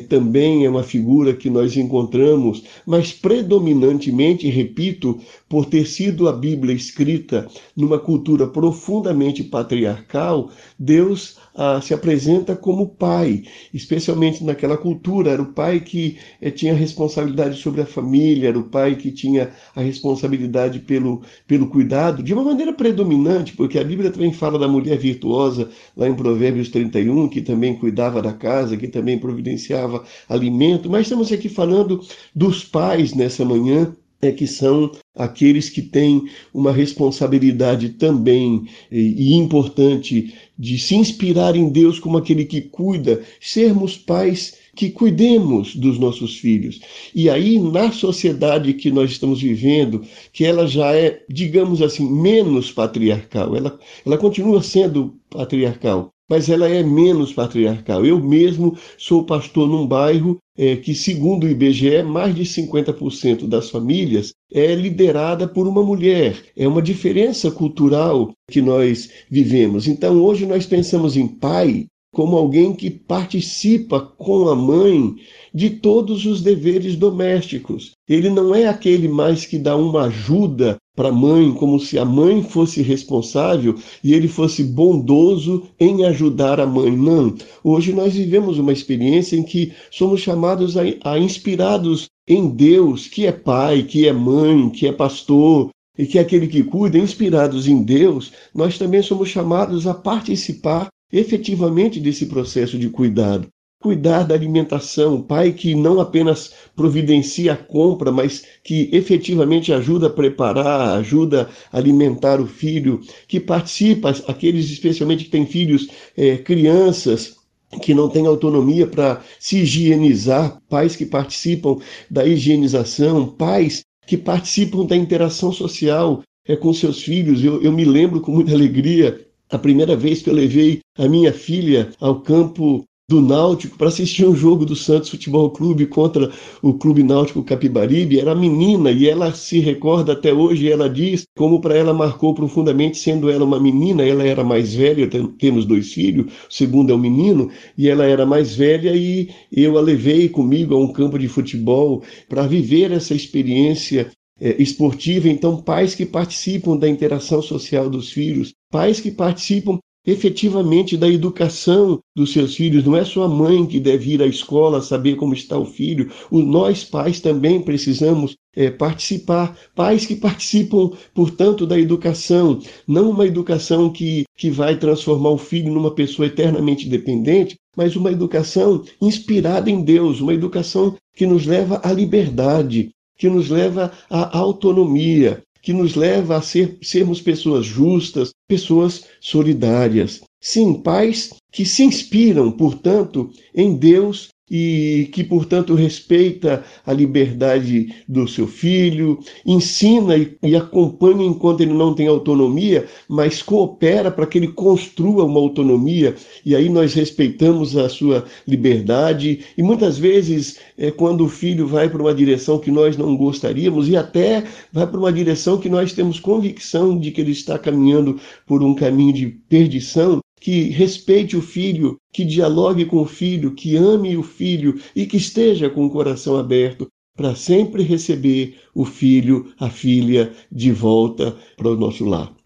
também 0.08 0.64
é 0.64 0.68
uma 0.68 0.82
figura 0.82 1.32
que 1.32 1.48
nós 1.48 1.76
encontramos, 1.76 2.64
mas 2.84 3.12
predominantemente, 3.12 4.50
repito, 4.50 5.20
por 5.48 5.64
ter 5.64 5.86
sido 5.86 6.28
a 6.28 6.32
Bíblia 6.32 6.74
escrita 6.74 7.46
numa 7.76 7.96
cultura 7.96 8.48
profundamente 8.48 9.44
patriarcal, 9.44 10.50
Deus 10.76 11.36
ah, 11.54 11.80
se 11.80 11.94
apresenta 11.94 12.54
como 12.54 12.86
pai, 12.86 13.44
especialmente 13.72 14.44
naquela 14.44 14.76
cultura. 14.76 15.30
Era 15.30 15.40
o 15.40 15.52
pai 15.52 15.80
que 15.80 16.18
eh, 16.38 16.50
tinha 16.50 16.74
responsabilidade 16.74 17.58
sobre 17.58 17.80
a 17.80 17.86
família, 17.86 18.48
era 18.48 18.58
o 18.58 18.64
pai 18.64 18.96
que 18.96 19.10
tinha 19.10 19.52
a 19.74 19.80
responsabilidade 19.80 20.80
pelo, 20.80 21.22
pelo 21.46 21.65
cuidado, 21.66 22.22
de 22.22 22.32
uma 22.32 22.42
maneira 22.42 22.72
predominante, 22.72 23.52
porque 23.54 23.78
a 23.78 23.84
Bíblia 23.84 24.10
também 24.10 24.32
fala 24.32 24.58
da 24.58 24.68
mulher 24.68 24.98
virtuosa, 24.98 25.70
lá 25.96 26.08
em 26.08 26.14
Provérbios 26.14 26.68
31, 26.68 27.28
que 27.28 27.40
também 27.40 27.76
cuidava 27.76 28.22
da 28.22 28.32
casa, 28.32 28.76
que 28.76 28.88
também 28.88 29.18
providenciava 29.18 30.04
alimento. 30.28 30.90
Mas 30.90 31.02
estamos 31.02 31.32
aqui 31.32 31.48
falando 31.48 32.00
dos 32.34 32.64
pais 32.64 33.14
nessa 33.14 33.44
manhã 33.44 33.94
é 34.22 34.32
que 34.32 34.46
são 34.46 34.90
aqueles 35.14 35.68
que 35.68 35.82
têm 35.82 36.24
uma 36.52 36.72
responsabilidade 36.72 37.90
também 37.90 38.66
e, 38.90 39.34
importante 39.34 40.34
de 40.58 40.78
se 40.78 40.94
inspirar 40.94 41.54
em 41.54 41.68
Deus 41.68 41.98
como 41.98 42.16
aquele 42.16 42.44
que 42.44 42.62
cuida, 42.62 43.22
sermos 43.40 43.96
pais 43.96 44.56
que 44.76 44.90
cuidemos 44.90 45.74
dos 45.74 45.98
nossos 45.98 46.36
filhos. 46.36 46.80
E 47.14 47.30
aí, 47.30 47.58
na 47.58 47.90
sociedade 47.90 48.74
que 48.74 48.90
nós 48.90 49.10
estamos 49.10 49.40
vivendo, 49.40 50.02
que 50.32 50.44
ela 50.44 50.66
já 50.66 50.94
é, 50.94 51.24
digamos 51.28 51.80
assim, 51.80 52.08
menos 52.08 52.70
patriarcal, 52.70 53.56
ela, 53.56 53.78
ela 54.04 54.18
continua 54.18 54.62
sendo 54.62 55.16
patriarcal, 55.30 56.10
mas 56.28 56.50
ela 56.50 56.68
é 56.68 56.82
menos 56.82 57.32
patriarcal. 57.32 58.04
Eu 58.04 58.20
mesmo 58.22 58.76
sou 58.98 59.24
pastor 59.24 59.66
num 59.66 59.86
bairro 59.86 60.36
é, 60.58 60.76
que, 60.76 60.94
segundo 60.94 61.44
o 61.44 61.48
IBGE, 61.48 62.02
mais 62.02 62.34
de 62.34 62.42
50% 62.42 63.46
das 63.46 63.70
famílias 63.70 64.32
é 64.52 64.74
liderada 64.74 65.48
por 65.48 65.66
uma 65.66 65.82
mulher. 65.82 66.36
É 66.56 66.68
uma 66.68 66.82
diferença 66.82 67.50
cultural 67.50 68.32
que 68.50 68.60
nós 68.60 69.10
vivemos. 69.30 69.88
Então, 69.88 70.22
hoje 70.22 70.44
nós 70.44 70.66
pensamos 70.66 71.16
em 71.16 71.26
pai 71.26 71.86
como 72.16 72.34
alguém 72.34 72.72
que 72.72 72.88
participa 72.88 74.00
com 74.00 74.48
a 74.48 74.56
mãe 74.56 75.16
de 75.52 75.68
todos 75.68 76.24
os 76.24 76.40
deveres 76.40 76.96
domésticos. 76.96 77.90
Ele 78.08 78.30
não 78.30 78.54
é 78.54 78.66
aquele 78.66 79.06
mais 79.06 79.44
que 79.44 79.58
dá 79.58 79.76
uma 79.76 80.04
ajuda 80.04 80.78
para 80.96 81.10
a 81.10 81.12
mãe, 81.12 81.52
como 81.52 81.78
se 81.78 81.98
a 81.98 82.06
mãe 82.06 82.42
fosse 82.42 82.80
responsável 82.80 83.74
e 84.02 84.14
ele 84.14 84.28
fosse 84.28 84.64
bondoso 84.64 85.64
em 85.78 86.06
ajudar 86.06 86.58
a 86.58 86.66
mãe. 86.66 86.90
Não. 86.90 87.34
Hoje 87.62 87.92
nós 87.92 88.14
vivemos 88.14 88.58
uma 88.58 88.72
experiência 88.72 89.36
em 89.36 89.42
que 89.42 89.74
somos 89.90 90.22
chamados 90.22 90.74
a, 90.78 90.84
a 91.04 91.18
inspirados 91.18 92.06
em 92.26 92.48
Deus, 92.48 93.08
que 93.08 93.26
é 93.26 93.32
pai, 93.32 93.82
que 93.82 94.08
é 94.08 94.12
mãe, 94.14 94.70
que 94.70 94.86
é 94.86 94.92
pastor, 94.92 95.68
e 95.98 96.06
que 96.06 96.18
é 96.18 96.22
aquele 96.22 96.46
que 96.46 96.62
cuida, 96.62 96.96
inspirados 96.96 97.68
em 97.68 97.82
Deus, 97.82 98.32
nós 98.54 98.78
também 98.78 99.02
somos 99.02 99.28
chamados 99.28 99.86
a 99.86 99.92
participar 99.92 100.88
efetivamente 101.12 102.00
desse 102.00 102.26
processo 102.26 102.78
de 102.78 102.88
cuidado. 102.88 103.48
Cuidar 103.80 104.24
da 104.24 104.34
alimentação, 104.34 105.20
pai 105.20 105.52
que 105.52 105.74
não 105.74 106.00
apenas 106.00 106.52
providencia 106.74 107.52
a 107.52 107.56
compra, 107.56 108.10
mas 108.10 108.42
que 108.64 108.88
efetivamente 108.92 109.72
ajuda 109.72 110.06
a 110.06 110.10
preparar, 110.10 110.98
ajuda 110.98 111.48
a 111.70 111.76
alimentar 111.76 112.40
o 112.40 112.46
filho, 112.46 113.00
que 113.28 113.38
participa, 113.38 114.10
aqueles 114.26 114.70
especialmente 114.70 115.24
que 115.24 115.30
têm 115.30 115.46
filhos, 115.46 115.88
é, 116.16 116.38
crianças, 116.38 117.36
que 117.82 117.94
não 117.94 118.08
têm 118.08 118.26
autonomia 118.26 118.86
para 118.86 119.22
se 119.38 119.58
higienizar, 119.58 120.60
pais 120.68 120.96
que 120.96 121.04
participam 121.04 121.78
da 122.10 122.24
higienização, 122.24 123.26
pais 123.26 123.84
que 124.06 124.16
participam 124.16 124.86
da 124.86 124.96
interação 124.96 125.52
social 125.52 126.22
é, 126.46 126.56
com 126.56 126.72
seus 126.72 127.02
filhos. 127.02 127.42
Eu, 127.44 127.62
eu 127.62 127.72
me 127.72 127.84
lembro 127.84 128.20
com 128.20 128.32
muita 128.32 128.52
alegria 128.52 129.25
a 129.50 129.58
primeira 129.58 129.96
vez 129.96 130.22
que 130.22 130.30
eu 130.30 130.34
levei 130.34 130.80
a 130.98 131.08
minha 131.08 131.32
filha 131.32 131.90
ao 132.00 132.20
campo 132.20 132.84
do 133.08 133.20
Náutico 133.20 133.78
para 133.78 133.86
assistir 133.86 134.26
um 134.26 134.34
jogo 134.34 134.66
do 134.66 134.74
Santos 134.74 135.10
Futebol 135.10 135.48
Clube 135.50 135.86
contra 135.86 136.32
o 136.60 136.74
Clube 136.74 137.04
Náutico 137.04 137.44
Capibaribe, 137.44 138.18
era 138.18 138.34
menina 138.34 138.90
e 138.90 139.08
ela 139.08 139.32
se 139.32 139.60
recorda 139.60 140.12
até 140.12 140.32
hoje, 140.32 140.68
ela 140.68 140.90
diz 140.90 141.24
como 141.36 141.60
para 141.60 141.76
ela 141.76 141.94
marcou 141.94 142.34
profundamente, 142.34 142.98
sendo 142.98 143.30
ela 143.30 143.44
uma 143.44 143.60
menina, 143.60 144.02
ela 144.02 144.24
era 144.24 144.42
mais 144.42 144.74
velha, 144.74 145.08
temos 145.38 145.64
dois 145.64 145.92
filhos, 145.92 146.26
o 146.26 146.52
segundo 146.52 146.90
é 146.90 146.96
um 146.96 146.98
menino, 146.98 147.48
e 147.78 147.88
ela 147.88 148.04
era 148.04 148.26
mais 148.26 148.56
velha 148.56 148.92
e 148.96 149.28
eu 149.52 149.78
a 149.78 149.80
levei 149.80 150.28
comigo 150.28 150.74
a 150.74 150.78
um 150.78 150.92
campo 150.92 151.16
de 151.16 151.28
futebol 151.28 152.02
para 152.28 152.44
viver 152.44 152.90
essa 152.90 153.14
experiência 153.14 154.10
é, 154.40 154.60
esportiva, 154.60 155.28
então 155.28 155.62
pais 155.62 155.94
que 155.94 156.04
participam 156.04 156.76
da 156.76 156.88
interação 156.88 157.40
social 157.40 157.88
dos 157.88 158.10
filhos, 158.10 158.52
pais 158.70 159.00
que 159.00 159.10
participam 159.10 159.78
efetivamente 160.06 160.96
da 160.96 161.08
educação 161.08 161.98
dos 162.14 162.32
seus 162.32 162.54
filhos. 162.54 162.84
Não 162.84 162.96
é 162.96 163.04
só 163.04 163.24
a 163.24 163.28
mãe 163.28 163.66
que 163.66 163.80
deve 163.80 164.14
ir 164.14 164.22
à 164.22 164.26
escola 164.26 164.80
saber 164.80 165.16
como 165.16 165.34
está 165.34 165.58
o 165.58 165.66
filho. 165.66 166.10
O, 166.30 166.38
nós, 166.40 166.84
pais, 166.84 167.18
também 167.18 167.60
precisamos 167.60 168.36
é, 168.54 168.70
participar. 168.70 169.58
Pais 169.74 170.06
que 170.06 170.14
participam, 170.14 170.92
portanto, 171.12 171.66
da 171.66 171.78
educação. 171.78 172.60
Não 172.86 173.10
uma 173.10 173.26
educação 173.26 173.90
que, 173.90 174.24
que 174.36 174.48
vai 174.48 174.78
transformar 174.78 175.30
o 175.30 175.38
filho 175.38 175.72
numa 175.72 175.90
pessoa 175.90 176.26
eternamente 176.26 176.88
dependente, 176.88 177.56
mas 177.76 177.96
uma 177.96 178.12
educação 178.12 178.82
inspirada 179.02 179.68
em 179.68 179.82
Deus, 179.82 180.20
uma 180.20 180.32
educação 180.32 180.96
que 181.16 181.26
nos 181.26 181.46
leva 181.46 181.80
à 181.82 181.92
liberdade, 181.92 182.90
que 183.18 183.28
nos 183.28 183.48
leva 183.48 183.90
à 184.08 184.38
autonomia, 184.38 185.42
que 185.66 185.72
nos 185.72 185.96
leva 185.96 186.36
a 186.36 186.40
ser, 186.40 186.78
sermos 186.80 187.20
pessoas 187.20 187.66
justas, 187.66 188.30
pessoas 188.46 189.04
solidárias. 189.20 190.20
Sim, 190.40 190.74
pais 190.74 191.30
que 191.50 191.66
se 191.66 191.82
inspiram, 191.82 192.52
portanto, 192.52 193.32
em 193.52 193.76
Deus 193.76 194.28
e 194.50 195.08
que, 195.12 195.24
portanto, 195.24 195.74
respeita 195.74 196.64
a 196.84 196.92
liberdade 196.92 197.92
do 198.08 198.28
seu 198.28 198.46
filho, 198.46 199.18
ensina 199.44 200.14
e, 200.16 200.54
acompanha 200.54 201.24
enquanto 201.24 201.62
ele 201.62 201.72
não 201.72 201.94
tem 201.94 202.06
autonomia, 202.06 202.86
mas 203.08 203.42
coopera 203.42 204.10
para 204.10 204.26
que 204.26 204.38
ele 204.38 204.48
construa 204.48 205.24
uma 205.24 205.40
autonomia, 205.40 206.14
e 206.44 206.54
aí 206.54 206.68
nós 206.68 206.94
respeitamos 206.94 207.76
a 207.76 207.88
sua 207.88 208.24
liberdade, 208.46 209.40
e 209.58 209.62
muitas 209.62 209.98
vezes, 209.98 210.58
é, 210.78 210.90
quando 210.90 211.24
o 211.24 211.28
filho 211.28 211.66
vai 211.66 211.88
para 211.88 212.02
uma 212.02 212.14
direção 212.14 212.58
que 212.58 212.70
nós 212.70 212.96
não 212.96 213.16
gostaríamos, 213.16 213.88
e 213.88 213.96
até 213.96 214.44
vai 214.72 214.86
para 214.86 214.98
uma 214.98 215.12
direção 215.12 215.58
que 215.58 215.68
nós 215.68 215.92
temos 215.92 216.20
convicção 216.20 216.98
de 216.98 217.10
que 217.10 217.20
ele 217.20 217.32
está 217.32 217.58
caminhando 217.58 218.20
por 218.46 218.62
um 218.62 218.74
caminho 218.74 219.12
de 219.12 219.26
perdição, 219.26 220.20
que 220.40 220.70
respeite 220.70 221.36
o 221.36 221.42
filho, 221.42 221.98
que 222.12 222.24
dialogue 222.24 222.84
com 222.84 222.98
o 222.98 223.06
filho, 223.06 223.54
que 223.54 223.76
ame 223.76 224.16
o 224.16 224.22
filho 224.22 224.78
e 224.94 225.06
que 225.06 225.16
esteja 225.16 225.68
com 225.70 225.86
o 225.86 225.90
coração 225.90 226.36
aberto 226.36 226.88
para 227.16 227.34
sempre 227.34 227.82
receber 227.82 228.58
o 228.74 228.84
filho, 228.84 229.52
a 229.58 229.70
filha 229.70 230.32
de 230.52 230.70
volta 230.70 231.36
para 231.56 231.68
o 231.68 231.76
nosso 231.76 232.04
lar. 232.04 232.36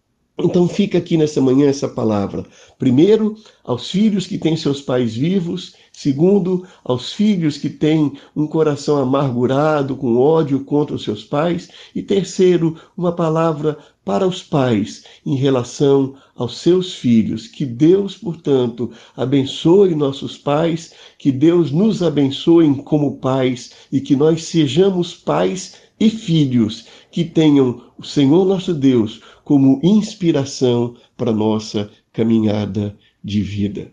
Então 0.44 0.66
fica 0.66 0.98
aqui 0.98 1.16
nessa 1.16 1.40
manhã 1.40 1.68
essa 1.68 1.88
palavra. 1.88 2.46
Primeiro, 2.78 3.36
aos 3.62 3.90
filhos 3.90 4.26
que 4.26 4.38
têm 4.38 4.56
seus 4.56 4.80
pais 4.80 5.14
vivos. 5.14 5.74
Segundo, 5.92 6.66
aos 6.82 7.12
filhos 7.12 7.58
que 7.58 7.68
têm 7.68 8.12
um 8.34 8.46
coração 8.46 8.96
amargurado, 8.96 9.96
com 9.96 10.16
ódio 10.16 10.64
contra 10.64 10.96
os 10.96 11.02
seus 11.02 11.24
pais. 11.24 11.68
E 11.94 12.02
terceiro, 12.02 12.76
uma 12.96 13.12
palavra 13.14 13.76
para 14.10 14.26
os 14.26 14.42
pais 14.42 15.04
em 15.24 15.36
relação 15.36 16.16
aos 16.34 16.58
seus 16.58 16.94
filhos. 16.94 17.46
Que 17.46 17.64
Deus, 17.64 18.16
portanto, 18.16 18.90
abençoe 19.16 19.94
nossos 19.94 20.36
pais, 20.36 20.92
que 21.16 21.30
Deus 21.30 21.70
nos 21.70 22.02
abençoe 22.02 22.74
como 22.82 23.18
pais 23.18 23.70
e 23.92 24.00
que 24.00 24.16
nós 24.16 24.42
sejamos 24.42 25.14
pais 25.14 25.76
e 26.00 26.10
filhos 26.10 26.86
que 27.12 27.24
tenham 27.24 27.82
o 27.96 28.02
Senhor 28.02 28.44
nosso 28.44 28.74
Deus 28.74 29.20
como 29.44 29.78
inspiração 29.80 30.96
para 31.16 31.30
nossa 31.30 31.88
caminhada 32.12 32.98
de 33.22 33.40
vida. 33.42 33.92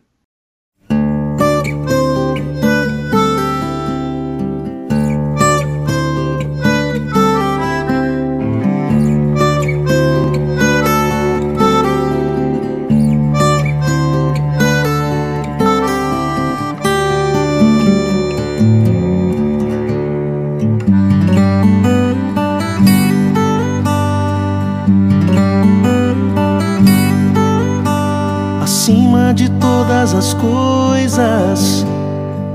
De 29.33 29.49
todas 29.59 30.13
as 30.13 30.33
coisas, 30.35 31.85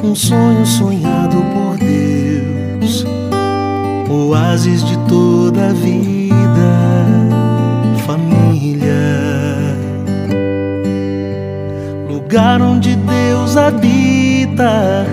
um 0.03 0.15
sonho 0.15 0.65
sonhado 0.65 1.37
por 1.53 1.77
Deus, 1.77 3.05
oásis 4.09 4.83
de 4.83 4.97
toda 5.07 5.69
a 5.69 5.73
vida, 5.75 6.35
família, 8.07 8.95
lugar 12.09 12.63
onde 12.63 12.97
Deus 12.97 13.59
habita, 13.59 15.05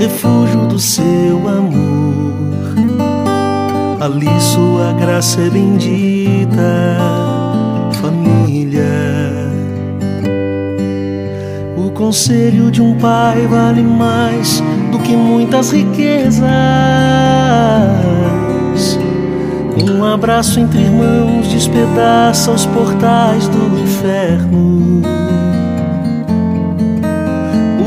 refúgio 0.00 0.66
do 0.66 0.78
seu 0.80 1.38
amor. 1.48 2.34
Ali 4.00 4.40
sua 4.40 4.92
graça 4.94 5.40
é 5.40 5.50
bendita 5.50 7.25
conselho 11.96 12.70
de 12.70 12.82
um 12.82 12.94
pai 12.94 13.46
vale 13.46 13.82
mais 13.82 14.62
do 14.92 14.98
que 14.98 15.16
muitas 15.16 15.72
riquezas. 15.72 16.46
Um 19.82 20.04
abraço 20.04 20.60
entre 20.60 20.80
irmãos 20.80 21.48
despedaça 21.48 22.50
os 22.50 22.66
portais 22.66 23.48
do 23.48 23.80
inferno. 23.80 25.02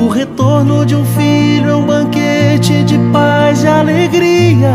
O 0.03 0.07
retorno 0.07 0.85
de 0.85 0.95
um 0.95 1.05
filho 1.05 1.69
é 1.69 1.75
um 1.75 1.85
banquete 1.85 2.83
de 2.83 2.97
paz 3.13 3.63
e 3.63 3.67
alegria. 3.67 4.73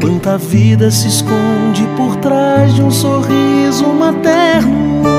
Quanta 0.00 0.38
vida 0.38 0.88
se 0.88 1.08
esconde 1.08 1.84
por 1.96 2.14
trás 2.16 2.74
de 2.74 2.82
um 2.82 2.92
sorriso 2.92 3.88
materno. 3.88 5.11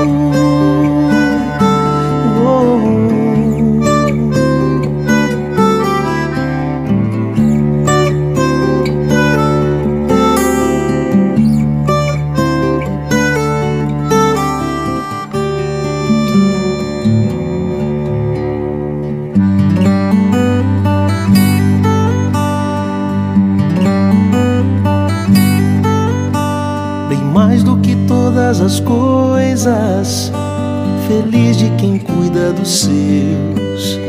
Feliz 31.44 31.56
de 31.58 31.70
quem 31.76 31.98
cuida 31.98 32.52
dos 32.52 32.80
seus. 32.80 34.00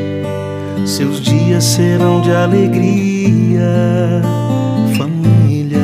Seus 0.86 1.19
dias 1.19 1.63
serão 1.63 2.21
de 2.21 2.32
alegria, 2.32 4.21
família. 4.98 5.80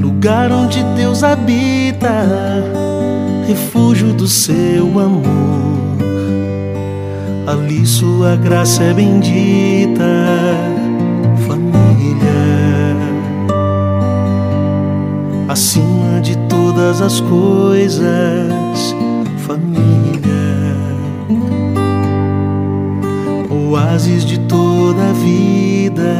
Lugar 0.00 0.50
onde 0.50 0.82
Deus 0.96 1.22
habita, 1.22 2.24
refúgio 3.46 4.12
do 4.12 4.26
seu 4.26 4.86
amor. 4.98 5.76
Ali 7.46 7.86
sua 7.86 8.34
graça 8.34 8.82
é 8.82 8.92
bendita 8.92 10.02
acima 15.48 15.84
de 15.84 15.85
todas 16.76 17.00
as 17.00 17.20
coisas, 17.22 18.94
família, 19.46 20.76
oásis 23.48 24.26
de 24.26 24.38
toda 24.40 25.08
a 25.08 25.12
vida, 25.14 26.12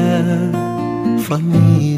família. 1.19 1.95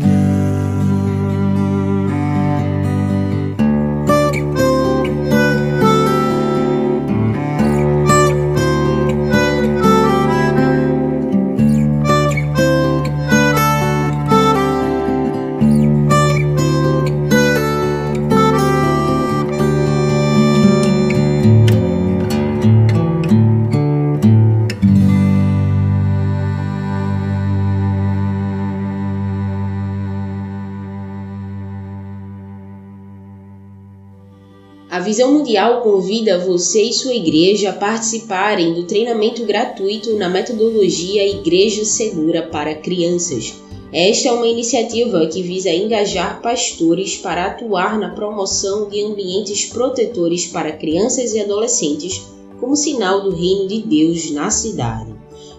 Visão 35.00 35.32
Mundial 35.32 35.82
convida 35.82 36.38
você 36.38 36.84
e 36.84 36.92
sua 36.94 37.14
igreja 37.14 37.70
a 37.70 37.72
participarem 37.74 38.72
do 38.72 38.84
treinamento 38.84 39.44
gratuito 39.44 40.14
na 40.14 40.30
metodologia 40.30 41.28
Igreja 41.28 41.84
Segura 41.84 42.42
para 42.42 42.74
Crianças. 42.74 43.54
Esta 43.92 44.28
é 44.28 44.32
uma 44.32 44.46
iniciativa 44.48 45.26
que 45.26 45.42
visa 45.42 45.70
engajar 45.70 46.40
pastores 46.40 47.16
para 47.16 47.46
atuar 47.46 47.98
na 47.98 48.10
promoção 48.10 48.88
de 48.88 49.02
ambientes 49.02 49.66
protetores 49.66 50.46
para 50.46 50.72
crianças 50.72 51.34
e 51.34 51.40
adolescentes 51.40 52.26
como 52.58 52.74
sinal 52.74 53.22
do 53.22 53.30
reino 53.30 53.68
de 53.68 53.82
Deus 53.82 54.30
na 54.30 54.50
cidade. 54.50 55.14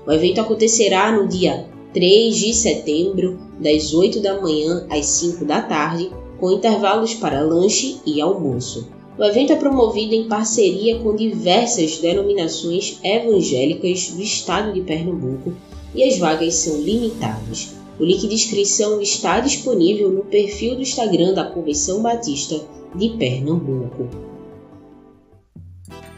O 0.07 0.11
evento 0.11 0.41
acontecerá 0.41 1.11
no 1.11 1.27
dia 1.27 1.67
3 1.93 2.35
de 2.35 2.53
setembro, 2.53 3.39
das 3.59 3.93
8 3.93 4.21
da 4.21 4.41
manhã 4.41 4.87
às 4.89 5.05
5 5.05 5.45
da 5.45 5.61
tarde, 5.61 6.11
com 6.39 6.51
intervalos 6.51 7.13
para 7.13 7.41
lanche 7.41 7.99
e 8.05 8.19
almoço. 8.19 8.98
O 9.19 9.23
evento 9.25 9.51
é 9.51 9.57
promovido 9.57 10.15
em 10.15 10.29
parceria 10.29 10.97
com 10.99 11.13
diversas 11.13 11.97
denominações 11.97 12.97
evangélicas 13.03 14.11
do 14.11 14.21
estado 14.21 14.71
de 14.71 14.79
Pernambuco 14.79 15.53
e 15.93 16.05
as 16.05 16.17
vagas 16.17 16.55
são 16.55 16.81
limitadas. 16.81 17.73
O 17.99 18.05
link 18.05 18.25
de 18.25 18.33
inscrição 18.33 19.01
está 19.01 19.41
disponível 19.41 20.09
no 20.09 20.23
perfil 20.23 20.75
do 20.75 20.81
Instagram 20.81 21.33
da 21.33 21.43
Convenção 21.43 22.01
Batista 22.01 22.61
de 22.95 23.09
Pernambuco. 23.09 24.07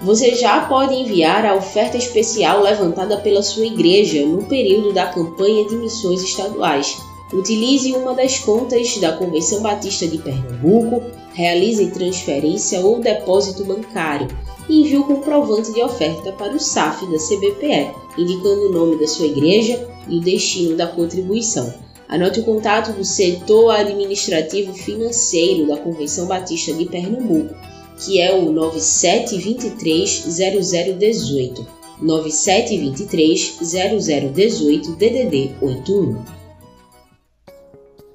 Você 0.01 0.35
já 0.35 0.67
pode 0.67 0.93
enviar 0.93 1.43
a 1.43 1.55
oferta 1.55 1.97
especial 1.97 2.61
levantada 2.61 3.17
pela 3.17 3.41
sua 3.41 3.65
igreja 3.65 4.23
no 4.27 4.43
período 4.43 4.93
da 4.93 5.07
campanha 5.07 5.65
de 5.67 5.75
missões 5.75 6.21
estaduais 6.21 6.97
Utilize 7.33 7.93
uma 7.93 8.13
das 8.13 8.39
contas 8.39 8.97
da 8.97 9.13
Convenção 9.13 9.61
Batista 9.61 10.05
de 10.05 10.17
Pernambuco, 10.17 11.01
realize 11.34 11.91
transferência 11.91 12.80
ou 12.82 13.00
depósito 13.00 13.63
bancário 13.63 14.28
e 14.70 14.82
envie 14.82 14.98
o 14.98 15.04
comprovante 15.04 15.72
de 15.74 15.82
oferta 15.82 16.32
para 16.34 16.54
o 16.54 16.60
SAF 16.60 17.06
da 17.08 17.17
CBPE, 17.17 17.91
indicando 18.17 18.67
o 18.67 18.72
nome 18.72 18.98
da 18.98 19.08
sua 19.08 19.26
igreja 19.26 19.88
e 20.08 20.17
o 20.17 20.22
destino 20.22 20.76
da 20.76 20.88
contribuição. 20.88 21.74
Anote 22.08 22.41
o 22.41 22.44
contato 22.44 22.91
do 22.91 23.06
setor 23.06 23.72
administrativo 23.72 24.74
financeiro 24.74 25.67
da 25.67 25.78
Convenção 25.78 26.28
Batista 26.28 26.74
de 26.74 26.86
Pernambuco, 26.86 27.56
que 28.04 28.20
é 28.20 28.34
o 28.36 28.52
9723 28.52 30.26
0018. 30.28 31.65
9723 32.02 33.60
0018 33.62 34.96
DDD 34.96 35.52
81. 35.62 36.40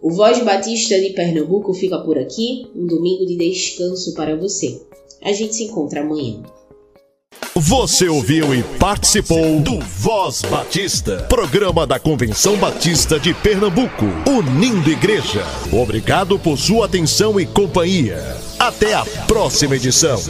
O 0.01 0.11
Voz 0.11 0.43
Batista 0.45 1.01
de 1.01 1.11
Pernambuco 1.11 1.73
fica 1.73 1.99
por 1.99 2.19
aqui. 2.19 2.67
Um 2.75 2.87
domingo 2.87 3.25
de 3.27 3.37
descanso 3.37 4.15
para 4.15 4.37
você. 4.37 4.81
A 5.23 5.33
gente 5.33 5.55
se 5.55 5.65
encontra 5.65 6.03
amanhã. 6.03 6.43
Você 7.55 8.07
ouviu 8.07 8.55
e 8.55 8.63
participou 8.79 9.61
do 9.61 9.81
Voz 9.81 10.43
Batista, 10.43 11.23
programa 11.29 11.87
da 11.87 11.99
Convenção 11.99 12.57
Batista 12.57 13.19
de 13.19 13.33
Pernambuco, 13.33 14.05
unindo 14.29 14.91
igreja. 14.91 15.43
Obrigado 15.73 16.39
por 16.39 16.59
sua 16.59 16.85
atenção 16.85 17.41
e 17.41 17.47
companhia. 17.47 18.19
Até 18.59 18.93
a 18.93 19.05
próxima 19.27 19.75
edição. 19.75 20.21